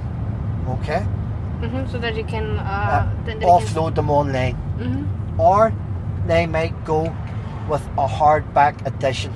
okay? 0.68 1.02
hmm 1.62 1.86
so 1.92 1.98
that 2.00 2.16
you 2.16 2.24
can 2.24 2.58
Uh, 2.60 2.62
uh, 2.62 3.06
then 3.26 3.40
they 3.40 3.46
can- 3.46 3.54
offload 3.54 3.96
them 3.96 4.10
online. 4.10 4.56
Mhm. 4.80 5.06
Or 5.38 5.72
they 6.28 6.46
might 6.48 6.74
go 6.86 7.12
with 7.70 7.84
a 7.98 8.08
hardback 8.08 8.74
edition. 8.86 9.32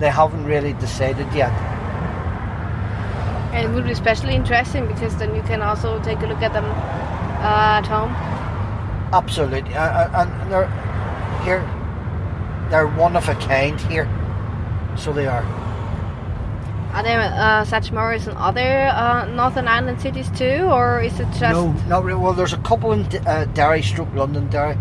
They 0.00 0.10
haven't 0.10 0.44
really 0.46 0.72
decided 0.74 1.26
yet. 1.34 1.52
And 3.52 3.64
it 3.66 3.70
would 3.74 3.84
be 3.84 3.92
especially 3.92 4.34
interesting 4.34 4.86
because 4.86 5.14
then 5.16 5.34
you 5.36 5.42
can 5.42 5.62
also 5.62 5.98
take 6.00 6.22
a 6.22 6.26
look 6.26 6.42
at 6.42 6.52
them 6.52 6.64
uh, 7.42 7.78
at 7.78 7.86
home. 7.86 8.12
Absolutely, 9.12 9.74
and 9.74 10.30
they're 10.50 10.68
here. 11.44 11.62
They're 12.70 12.86
one 12.88 13.14
of 13.16 13.28
a 13.28 13.34
kind 13.34 13.80
here, 13.92 14.08
so 14.96 15.12
they 15.12 15.26
are. 15.26 15.44
Are 16.94 17.02
there 17.02 17.20
uh, 17.20 17.64
such 17.64 17.90
memorials 17.90 18.28
in 18.28 18.36
other 18.36 18.86
uh, 18.86 19.26
Northern 19.26 19.66
Ireland 19.66 20.00
cities 20.00 20.30
too, 20.30 20.68
or 20.70 21.00
is 21.00 21.18
it 21.18 21.26
just? 21.26 21.40
no, 21.40 21.72
not 21.88 22.04
really. 22.04 22.20
Well, 22.20 22.34
there's 22.34 22.52
a 22.52 22.58
couple 22.58 22.92
in 22.92 23.02
D- 23.08 23.18
uh, 23.18 23.46
Derry, 23.46 23.82
Stroke, 23.82 24.14
London, 24.14 24.48
Derry. 24.48 24.78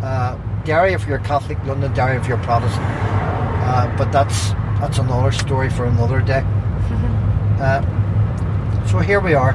Uh, 0.00 0.38
Derry 0.64 0.92
if 0.92 1.06
you're 1.06 1.18
Catholic, 1.18 1.58
London, 1.64 1.92
Derry 1.92 2.16
if 2.16 2.28
you're 2.28 2.38
Protestant. 2.38 2.84
Uh, 2.86 3.92
but 3.96 4.12
that's 4.12 4.50
that's 4.78 4.98
another 4.98 5.32
story 5.32 5.70
for 5.70 5.86
another 5.86 6.20
day. 6.20 6.42
uh, 7.60 7.82
so 8.86 8.98
here 8.98 9.18
we 9.20 9.34
are. 9.34 9.54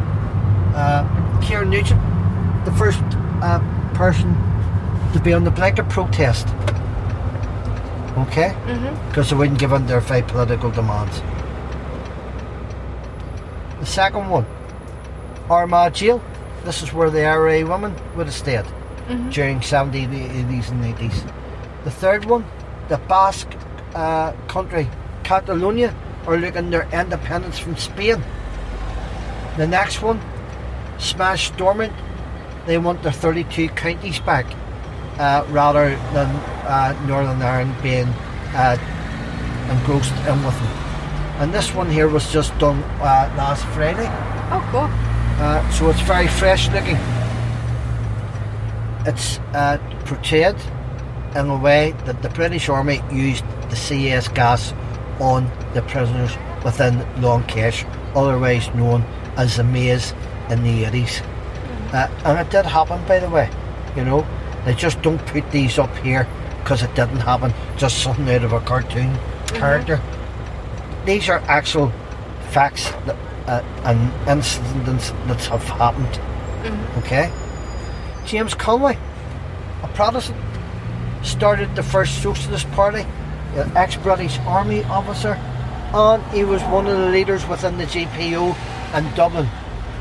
Uh, 0.75 1.39
Kieran 1.41 1.69
Nugent, 1.69 2.01
the 2.65 2.73
first 2.73 3.01
uh, 3.41 3.59
person 3.93 4.35
to 5.13 5.21
be 5.23 5.31
on 5.31 5.45
the 5.45 5.51
blanket 5.51 5.87
protest. 5.87 6.47
Okay? 8.23 8.53
Mhm. 8.67 9.07
Because 9.09 9.29
they 9.29 9.35
wouldn't 9.35 9.59
give 9.59 9.71
in 9.71 9.85
their 9.87 10.01
five 10.01 10.27
political 10.27 10.69
demands. 10.71 11.21
The 13.79 13.85
second 13.85 14.29
one, 14.29 14.45
Armagh 15.49 15.93
Jail. 15.93 16.21
This 16.65 16.83
is 16.83 16.93
where 16.93 17.09
the 17.09 17.25
IRA 17.25 17.63
women 17.63 17.95
would 18.15 18.27
have 18.27 18.35
stayed 18.35 18.65
during 19.31 19.61
70s, 19.61 20.07
80s, 20.09 20.69
and 20.69 20.83
80s. 20.83 21.23
The 21.85 21.91
third 21.91 22.25
one, 22.25 22.45
the 22.89 22.97
Basque 22.97 23.47
uh, 23.95 24.33
country, 24.47 24.87
Catalonia, 25.23 25.93
are 26.27 26.37
looking 26.37 26.69
their 26.69 26.87
independence 26.91 27.57
from 27.57 27.75
Spain. 27.77 28.21
The 29.57 29.65
next 29.65 30.01
one, 30.01 30.19
Smash 30.99 31.47
Stormont, 31.47 31.93
they 32.67 32.77
want 32.77 33.01
their 33.01 33.11
32 33.13 33.69
counties 33.69 34.19
back 34.19 34.45
rather 35.19 35.89
than 36.13 36.27
uh, 36.65 36.97
Northern 37.07 37.41
Ireland 37.41 37.75
being 37.83 38.07
uh, 38.55 38.77
engrossed 39.69 40.15
in 40.27 40.43
with 40.43 40.55
them. 40.55 40.89
And 41.39 41.53
this 41.53 41.73
one 41.73 41.89
here 41.89 42.07
was 42.07 42.31
just 42.31 42.57
done 42.57 42.83
uh, 42.99 43.33
last 43.37 43.63
Friday. 43.67 44.07
Oh, 44.51 44.67
cool. 44.71 44.89
Uh, 45.41 45.69
so 45.71 45.89
it's 45.89 46.01
very 46.01 46.27
fresh 46.27 46.69
looking. 46.69 46.97
It's 49.05 49.39
uh, 49.53 49.77
portrayed 50.05 50.55
in 51.35 51.49
a 51.49 51.57
way 51.57 51.93
that 52.05 52.21
the 52.21 52.29
British 52.29 52.67
Army 52.67 53.01
used 53.11 53.45
the 53.69 53.75
CS 53.75 54.27
gas 54.27 54.73
on 55.19 55.49
the 55.73 55.81
prisoners 55.83 56.35
within 56.65 57.05
Long 57.21 57.43
Kesh, 57.43 57.85
otherwise 58.15 58.67
known 58.73 59.03
as 59.37 59.55
the 59.55 59.63
maze 59.63 60.13
in 60.49 60.63
the 60.63 60.83
80s. 60.83 61.23
Uh, 61.93 62.09
and 62.25 62.39
it 62.39 62.51
did 62.51 62.65
happen, 62.65 63.01
by 63.07 63.19
the 63.19 63.29
way. 63.29 63.49
You 63.95 64.03
know, 64.03 64.27
they 64.65 64.73
just 64.73 65.01
don't 65.01 65.23
put 65.27 65.49
these 65.51 65.79
up 65.79 65.95
here 65.97 66.27
because 66.59 66.83
it 66.83 66.93
didn't 66.95 67.19
happen, 67.19 67.53
just 67.77 68.03
something 68.03 68.29
out 68.29 68.43
of 68.43 68.53
a 68.53 68.59
cartoon 68.61 69.17
character. 69.47 69.99
These 71.05 71.29
are 71.29 71.39
actual 71.47 71.91
facts 72.51 72.91
that, 73.05 73.15
uh, 73.47 73.63
and 73.85 74.11
incidents 74.27 75.11
that 75.27 75.41
have 75.45 75.63
happened. 75.63 76.19
Okay? 76.97 77.31
James 78.25 78.53
Conway, 78.53 78.97
a 79.81 79.87
Protestant, 79.89 80.37
started 81.23 81.75
the 81.75 81.83
first 81.83 82.21
Socialist 82.21 82.69
Party, 82.71 83.05
an 83.55 83.75
ex 83.75 83.95
British 83.95 84.37
Army 84.39 84.83
officer, 84.83 85.33
and 85.93 86.23
he 86.31 86.43
was 86.43 86.61
one 86.63 86.85
of 86.85 86.97
the 86.97 87.09
leaders 87.09 87.47
within 87.47 87.77
the 87.77 87.85
GPO 87.85 88.55
in 88.97 89.15
Dublin, 89.15 89.47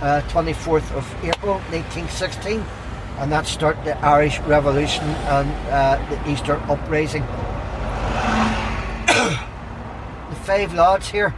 uh, 0.03 0.21
24th 0.29 0.93
of 0.93 1.25
April 1.25 1.55
1916. 1.71 2.63
And 3.19 3.33
that 3.33 3.47
started 3.47 3.85
the 3.85 3.97
Irish 4.05 4.39
Revolution 4.41 5.05
and 5.05 5.51
uh, 5.71 5.99
the 6.09 6.31
Easter 6.31 6.55
Uprising. 6.69 7.23
the 10.31 10.37
five 10.45 10.73
lads 10.75 11.09
here. 11.09 11.35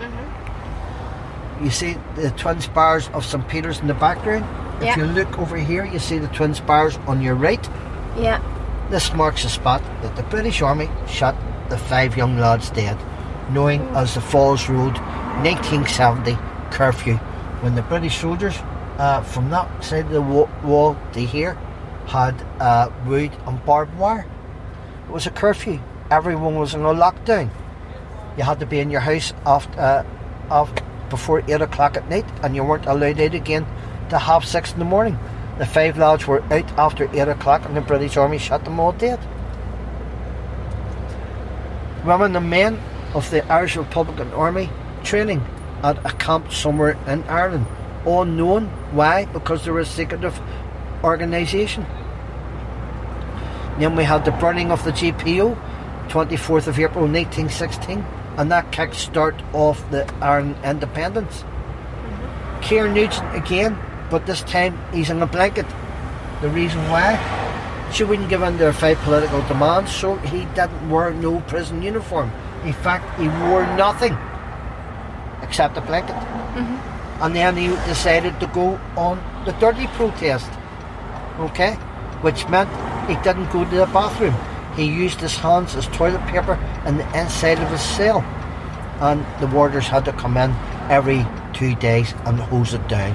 Mhm. 0.00 1.64
You 1.64 1.70
see 1.70 1.96
the 2.16 2.30
twin 2.32 2.60
spires 2.60 3.08
of 3.14 3.24
St 3.24 3.46
Peter's 3.48 3.80
in 3.80 3.86
the 3.88 3.94
background. 3.94 4.44
If 4.78 4.84
Yeah. 4.84 4.96
you 4.98 5.04
look 5.06 5.38
over 5.38 5.56
here, 5.56 5.84
you 5.84 5.98
see 5.98 6.18
the 6.18 6.28
twin 6.28 6.54
spires 6.54 6.98
on 7.06 7.20
your 7.22 7.34
right. 7.34 7.68
Yeah. 8.16 8.38
This 8.90 9.12
marks 9.14 9.42
the 9.42 9.48
spot 9.48 9.82
that 10.02 10.14
the 10.16 10.22
British 10.24 10.62
Army 10.62 10.88
shot 11.08 11.34
the 11.68 11.78
five 11.78 12.16
young 12.16 12.38
lads 12.38 12.70
dead, 12.70 12.96
knowing 13.50 13.80
as 13.96 14.14
the 14.14 14.20
Falls 14.20 14.68
Road 14.68 14.98
1970 15.42 16.36
curfew, 16.70 17.16
when 17.62 17.74
the 17.74 17.82
British 17.82 18.18
soldiers 18.20 18.56
uh, 18.98 19.22
from 19.22 19.50
that 19.50 19.84
side 19.84 20.06
of 20.06 20.12
the 20.12 20.22
wall 20.22 20.96
to 21.12 21.20
here 21.20 21.54
had 22.06 22.34
uh, 22.60 22.90
wood 23.06 23.32
and 23.46 23.64
barbed 23.64 23.96
wire. 23.98 24.26
It 25.08 25.12
was 25.12 25.26
a 25.26 25.30
curfew. 25.30 25.80
Everyone 26.10 26.56
was 26.56 26.74
in 26.74 26.82
a 26.82 26.94
lockdown. 26.94 27.50
You 28.36 28.44
had 28.44 28.60
to 28.60 28.66
be 28.66 28.80
in 28.80 28.90
your 28.90 29.00
house 29.00 29.32
after, 29.46 29.80
uh, 29.80 30.04
after 30.50 30.84
before 31.08 31.42
eight 31.48 31.60
o'clock 31.60 31.96
at 31.96 32.08
night, 32.08 32.26
and 32.42 32.54
you 32.54 32.64
weren't 32.64 32.86
allowed 32.86 33.20
out 33.20 33.34
again 33.34 33.66
to 34.10 34.18
half 34.18 34.44
six 34.44 34.72
in 34.72 34.78
the 34.78 34.84
morning. 34.84 35.18
The 35.58 35.66
five 35.66 35.96
lads 35.96 36.26
were 36.26 36.42
out 36.52 36.70
after 36.78 37.08
eight 37.12 37.28
o'clock, 37.28 37.64
and 37.64 37.76
the 37.76 37.80
British 37.80 38.16
Army 38.16 38.38
shot 38.38 38.64
them 38.64 38.80
all 38.80 38.92
dead. 38.92 39.20
Women 42.04 42.34
and 42.36 42.50
men 42.50 42.80
of 43.14 43.30
the 43.30 43.46
Irish 43.50 43.76
Republican 43.76 44.32
Army 44.32 44.68
training 45.04 45.42
at 45.82 46.04
a 46.04 46.10
camp 46.16 46.52
somewhere 46.52 46.98
in 47.06 47.22
Ireland, 47.24 47.66
all 48.04 48.24
known. 48.24 48.66
Why? 48.92 49.24
Because 49.26 49.64
they 49.64 49.70
were 49.70 49.80
a 49.80 49.86
secretive 49.86 50.40
organisation. 51.02 51.86
Then 53.78 53.96
we 53.96 54.04
had 54.04 54.24
the 54.24 54.30
burning 54.32 54.70
of 54.70 54.84
the 54.84 54.92
GPO, 54.92 55.56
24th 56.08 56.68
of 56.68 56.78
April 56.78 57.06
1916, 57.06 58.04
and 58.36 58.50
that 58.52 58.70
kicked 58.70 58.94
start 58.94 59.34
off 59.52 59.78
the 59.90 60.08
Ireland 60.22 60.56
independence. 60.64 61.42
Mm-hmm. 61.42 62.60
Kieran 62.62 62.94
Nugent 62.94 63.34
again, 63.34 63.78
but 64.10 64.26
this 64.26 64.42
time 64.42 64.78
he's 64.92 65.10
in 65.10 65.20
a 65.20 65.26
blanket. 65.26 65.66
The 66.40 66.48
reason 66.50 66.80
why? 66.88 67.18
She 67.92 68.04
wouldn't 68.04 68.28
give 68.28 68.42
in 68.42 68.52
to 68.52 68.58
their 68.58 68.72
five 68.72 68.98
political 68.98 69.42
demands, 69.42 69.94
so 69.94 70.16
he 70.16 70.44
didn't 70.54 70.90
wear 70.90 71.12
no 71.12 71.40
prison 71.40 71.82
uniform. 71.82 72.30
In 72.64 72.72
fact, 72.72 73.18
he 73.20 73.28
wore 73.28 73.66
nothing 73.76 74.16
except 75.42 75.76
a 75.76 75.80
blanket. 75.80 76.14
Mm-hmm. 76.14 76.93
And 77.20 77.34
then 77.34 77.56
he 77.56 77.68
decided 77.86 78.38
to 78.40 78.46
go 78.48 78.80
on 78.96 79.22
the 79.44 79.52
dirty 79.52 79.86
protest. 79.88 80.50
Okay? 81.38 81.74
Which 82.22 82.48
meant 82.48 82.70
he 83.08 83.16
didn't 83.22 83.50
go 83.50 83.64
to 83.64 83.76
the 83.76 83.86
bathroom. 83.86 84.34
He 84.76 84.84
used 84.84 85.20
his 85.20 85.36
hands 85.36 85.76
as 85.76 85.86
toilet 85.88 86.24
paper 86.26 86.58
in 86.86 86.96
the 86.96 87.18
inside 87.18 87.58
of 87.60 87.70
his 87.70 87.82
cell. 87.82 88.24
and 89.00 89.26
the 89.40 89.46
warders 89.48 89.88
had 89.88 90.04
to 90.04 90.12
come 90.12 90.36
in 90.36 90.52
every 90.88 91.26
two 91.52 91.74
days 91.74 92.14
and 92.26 92.38
hose 92.38 92.74
it 92.74 92.86
down. 92.88 93.12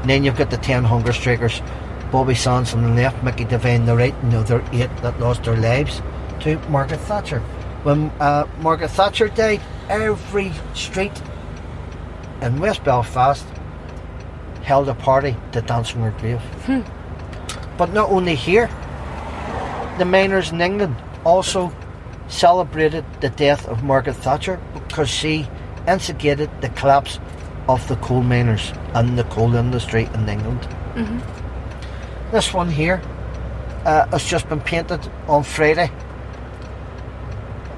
And 0.00 0.10
then 0.10 0.24
you've 0.24 0.36
got 0.36 0.50
the 0.50 0.56
10 0.56 0.84
hunger 0.84 1.12
strikers 1.12 1.62
Bobby 2.10 2.34
Sands 2.34 2.74
on 2.74 2.82
the 2.82 3.02
left, 3.02 3.22
Mickey 3.22 3.44
Devine 3.44 3.82
on 3.82 3.86
the 3.86 3.96
right, 3.96 4.14
and 4.22 4.32
the 4.32 4.38
other 4.38 4.64
eight 4.72 4.90
that 5.02 5.20
lost 5.20 5.44
their 5.44 5.56
lives 5.56 6.02
to 6.40 6.58
Margaret 6.68 7.00
Thatcher. 7.00 7.40
When 7.84 8.10
uh, 8.18 8.46
Margaret 8.60 8.90
Thatcher 8.90 9.28
died, 9.28 9.60
every 9.88 10.52
street 10.74 11.12
in 12.42 12.58
West 12.60 12.84
Belfast 12.84 13.44
held 14.62 14.88
a 14.88 14.94
party 14.94 15.36
to 15.52 15.60
dance 15.60 15.94
on 15.94 16.02
her 16.02 16.10
grave. 16.18 16.40
Hmm. 16.66 16.82
But 17.76 17.92
not 17.92 18.10
only 18.10 18.34
here, 18.34 18.68
the 19.98 20.04
miners 20.04 20.52
in 20.52 20.60
England 20.60 20.96
also 21.24 21.72
celebrated 22.28 23.04
the 23.20 23.30
death 23.30 23.66
of 23.68 23.82
Margaret 23.82 24.14
Thatcher 24.14 24.60
because 24.74 25.08
she 25.08 25.48
instigated 25.88 26.50
the 26.60 26.68
collapse 26.70 27.18
of 27.68 27.86
the 27.88 27.96
coal 27.96 28.22
miners 28.22 28.72
and 28.94 29.18
the 29.18 29.24
coal 29.24 29.54
industry 29.54 30.08
in 30.14 30.28
England. 30.28 30.60
Mm-hmm. 30.94 32.30
This 32.32 32.54
one 32.54 32.70
here 32.70 33.02
uh, 33.84 34.06
has 34.08 34.24
just 34.24 34.48
been 34.48 34.60
painted 34.60 35.00
on 35.26 35.42
Friday. 35.42 35.90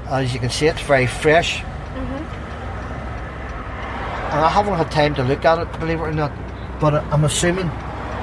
As 0.07 0.35
you 0.35 0.41
can 0.41 0.51
see, 0.51 0.67
it's 0.67 0.83
very 0.83 1.07
fresh. 1.07 1.61
Mm-hmm. 1.61 2.42
And 4.33 4.41
I 4.41 4.49
haven't 4.49 4.75
had 4.75 4.91
time 4.91 5.15
to 5.17 5.23
look 5.23 5.45
at 5.45 5.59
it, 5.59 5.79
believe 5.79 5.99
it 5.99 6.05
or 6.05 6.13
not, 6.13 6.33
but 6.81 6.95
I'm 7.13 7.25
assuming 7.25 7.67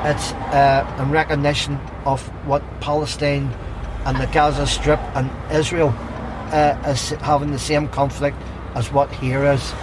it's 0.03 0.31
uh, 0.51 0.97
in 0.99 1.11
recognition 1.11 1.75
of 2.03 2.25
what 2.47 2.63
Palestine 2.81 3.53
and 4.05 4.17
the 4.17 4.25
Gaza 4.25 4.65
Strip 4.65 4.99
and 5.15 5.29
Israel 5.53 5.93
uh, 6.51 6.75
is 6.87 7.11
having 7.21 7.51
the 7.51 7.59
same 7.59 7.87
conflict 7.89 8.37
as 8.73 8.91
what 8.91 9.11
here 9.11 9.45
is. 9.45 9.73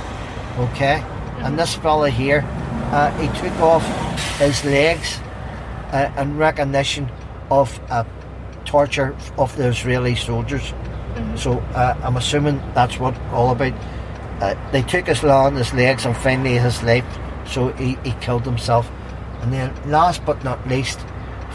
Okay? 0.59 1.01
And 1.39 1.57
this 1.57 1.77
fella 1.77 2.11
here, 2.11 2.43
uh, 2.91 3.16
he 3.18 3.29
took 3.39 3.57
off 3.61 3.87
his 4.39 4.64
legs 4.64 5.20
uh, 5.93 6.11
in 6.18 6.37
recognition 6.37 7.09
of 7.53 7.79
torture 8.64 9.16
of 9.39 9.57
the 9.57 9.68
Israeli 9.68 10.16
soldiers. 10.16 10.74
So 11.37 11.61
uh, 11.74 11.97
I'm 12.03 12.16
assuming 12.16 12.59
that's 12.74 12.99
what 12.99 13.16
all 13.31 13.53
about. 13.53 13.74
Uh, 14.41 14.55
they 14.72 14.82
took 14.82 15.07
his 15.07 15.22
law 15.22 15.47
and 15.47 15.57
his 15.57 15.72
legs 15.72 16.05
and 16.05 16.16
finally 16.16 16.59
his 16.59 16.82
life, 16.82 17.05
so 17.47 17.68
he, 17.72 17.97
he 18.05 18.12
killed 18.20 18.45
himself. 18.45 18.91
And 19.41 19.53
then, 19.53 19.72
last 19.91 20.24
but 20.24 20.43
not 20.45 20.66
least, 20.68 21.01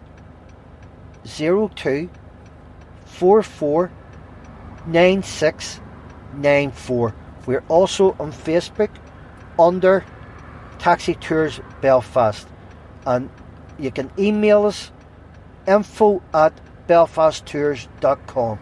02 3.08 3.14
44 3.14 3.92
9694. 4.88 7.16
We're 7.46 7.64
also 7.68 8.16
on 8.20 8.32
Facebook 8.32 8.90
under 9.60 10.04
Taxi 10.80 11.14
Tours 11.16 11.60
Belfast. 11.82 12.48
And 13.06 13.30
you 13.80 13.92
can 13.92 14.10
email 14.18 14.66
us 14.66 14.92
info 15.68 16.24
at 16.34 16.54
belfasttours.com. 16.88 18.60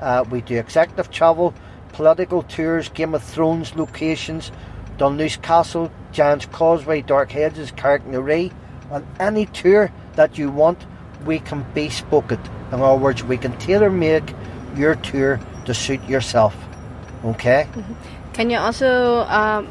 Uh, 0.00 0.24
we 0.30 0.40
do 0.42 0.58
executive 0.58 1.10
travel, 1.10 1.54
political 1.92 2.42
tours, 2.42 2.88
Game 2.90 3.14
of 3.14 3.22
Thrones 3.22 3.74
locations, 3.74 4.52
Dunluce 4.96 5.36
Castle, 5.36 5.90
Giant's 6.12 6.46
Causeway, 6.46 7.02
Dark 7.02 7.32
Hedges, 7.32 7.72
Carrick-a-Rede, 7.72 8.54
and 8.90 9.06
any 9.18 9.46
tour 9.46 9.92
that 10.14 10.38
you 10.38 10.50
want, 10.50 10.86
we 11.24 11.38
can 11.40 11.64
bespoke 11.74 12.32
it. 12.32 12.40
In 12.72 12.80
other 12.80 12.98
words, 12.98 13.24
we 13.24 13.36
can 13.36 13.56
tailor 13.58 13.90
make 13.90 14.34
your 14.76 14.94
tour 14.96 15.40
to 15.64 15.74
suit 15.74 16.02
yourself. 16.08 16.54
Okay? 17.24 17.66
Can 18.32 18.50
you 18.50 18.58
also 18.58 19.20
um, 19.28 19.68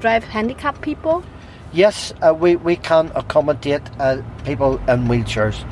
drive 0.00 0.24
handicapped 0.24 0.80
people? 0.80 1.24
Yes, 1.72 2.12
uh, 2.22 2.34
we, 2.34 2.56
we 2.56 2.76
can 2.76 3.12
accommodate 3.14 3.82
uh, 4.00 4.22
people 4.44 4.78
in 4.88 5.06
wheelchairs. 5.06 5.64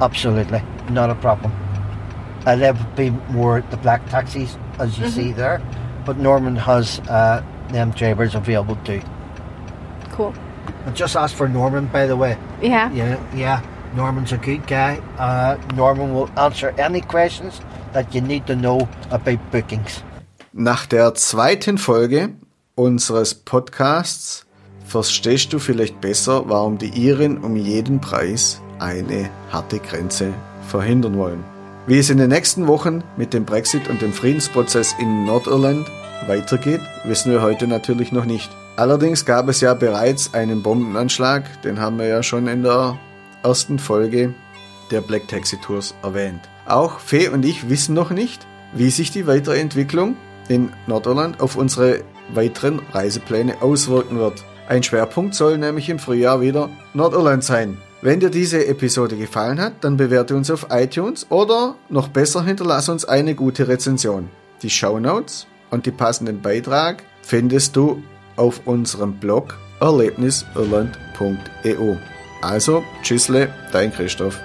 Absolutely, 0.00 0.62
not 0.90 1.10
a 1.10 1.14
problem. 1.16 1.52
Uh, 2.46 2.56
there 2.56 2.72
would 2.72 2.96
be 2.96 3.10
more 3.10 3.60
the 3.70 3.76
black 3.76 4.08
taxis, 4.08 4.56
as 4.78 4.98
you 4.98 5.08
see 5.08 5.32
there, 5.32 5.60
but 6.04 6.16
Norman 6.16 6.56
has 6.56 7.00
uh, 7.00 7.44
them 7.68 7.90
drivers 7.90 8.34
available 8.34 8.76
too. 8.84 9.00
Cool. 10.10 10.34
And 10.86 10.96
just 10.96 11.16
ask 11.16 11.34
for 11.36 11.48
Norman, 11.48 11.86
by 11.86 12.06
the 12.06 12.16
way. 12.16 12.36
Yeah. 12.60 12.90
Yeah, 12.92 13.34
yeah. 13.34 13.62
Norman's 13.94 14.32
a 14.32 14.36
good 14.36 14.66
guy. 14.66 15.00
Uh, 15.18 15.56
Norman 15.76 16.14
will 16.14 16.30
answer 16.36 16.74
any 16.78 17.00
questions 17.00 17.60
that 17.92 18.14
you 18.14 18.20
need 18.20 18.46
to 18.46 18.54
know 18.54 18.88
about 19.10 19.38
bookings. 19.50 20.02
Nach 20.52 20.86
der 20.86 21.14
zweiten 21.14 21.78
Folge 21.78 22.30
unseres 22.74 23.34
Podcasts 23.34 24.46
verstehst 24.84 25.52
du 25.52 25.58
vielleicht 25.58 26.00
besser, 26.00 26.44
warum 26.48 26.78
die 26.78 26.88
Iren 26.88 27.38
um 27.38 27.56
jeden 27.56 28.00
Preis 28.00 28.60
eine 28.78 29.30
harte 29.50 29.78
Grenze 29.78 30.34
verhindern 30.68 31.16
wollen. 31.16 31.44
Wie 31.86 31.98
es 31.98 32.10
in 32.10 32.18
den 32.18 32.28
nächsten 32.28 32.66
Wochen 32.68 33.02
mit 33.16 33.32
dem 33.32 33.44
Brexit 33.44 33.88
und 33.88 34.02
dem 34.02 34.12
Friedensprozess 34.12 34.94
in 34.98 35.24
Nordirland 35.24 35.86
weitergeht, 36.26 36.80
wissen 37.04 37.32
wir 37.32 37.42
heute 37.42 37.66
natürlich 37.66 38.12
noch 38.12 38.24
nicht. 38.24 38.50
Allerdings 38.76 39.24
gab 39.24 39.48
es 39.48 39.60
ja 39.60 39.74
bereits 39.74 40.32
einen 40.34 40.62
Bombenanschlag, 40.62 41.62
den 41.62 41.80
haben 41.80 41.98
wir 41.98 42.06
ja 42.06 42.22
schon 42.22 42.46
in 42.46 42.62
der 42.62 42.98
ersten 43.42 43.78
Folge 43.78 44.34
der 44.90 45.00
Black 45.00 45.28
Taxi 45.28 45.56
Tours 45.58 45.94
erwähnt. 46.02 46.40
Auch 46.66 47.00
Fee 47.00 47.28
und 47.28 47.44
ich 47.44 47.68
wissen 47.68 47.94
noch 47.94 48.10
nicht, 48.10 48.46
wie 48.72 48.90
sich 48.90 49.10
die 49.10 49.26
Weiterentwicklung 49.26 50.16
in 50.48 50.72
Nordirland 50.86 51.40
auf 51.40 51.56
unsere 51.56 52.02
weiteren 52.32 52.80
Reisepläne 52.92 53.62
auswirken 53.62 54.18
wird. 54.18 54.44
Ein 54.68 54.82
Schwerpunkt 54.82 55.34
soll 55.34 55.58
nämlich 55.58 55.88
im 55.88 55.98
Frühjahr 55.98 56.40
wieder 56.40 56.70
Nordirland 56.94 57.44
sein. 57.44 57.78
Wenn 58.00 58.20
dir 58.20 58.30
diese 58.30 58.66
Episode 58.66 59.16
gefallen 59.16 59.60
hat, 59.60 59.84
dann 59.84 59.96
bewerte 59.96 60.34
uns 60.34 60.50
auf 60.50 60.66
iTunes 60.70 61.26
oder 61.30 61.76
noch 61.88 62.08
besser 62.08 62.44
hinterlass 62.44 62.88
uns 62.88 63.04
eine 63.04 63.34
gute 63.34 63.68
Rezension. 63.68 64.28
Die 64.62 64.70
Shownotes 64.70 65.46
und 65.70 65.86
die 65.86 65.92
passenden 65.92 66.42
Beitrag 66.42 67.04
findest 67.22 67.76
du 67.76 68.02
auf 68.36 68.62
unserem 68.66 69.14
Blog 69.14 69.56
erlebnisirland.eu. 69.80 71.96
Also, 72.42 72.84
tschüssle, 73.02 73.48
dein 73.72 73.92
Christoph. 73.92 74.40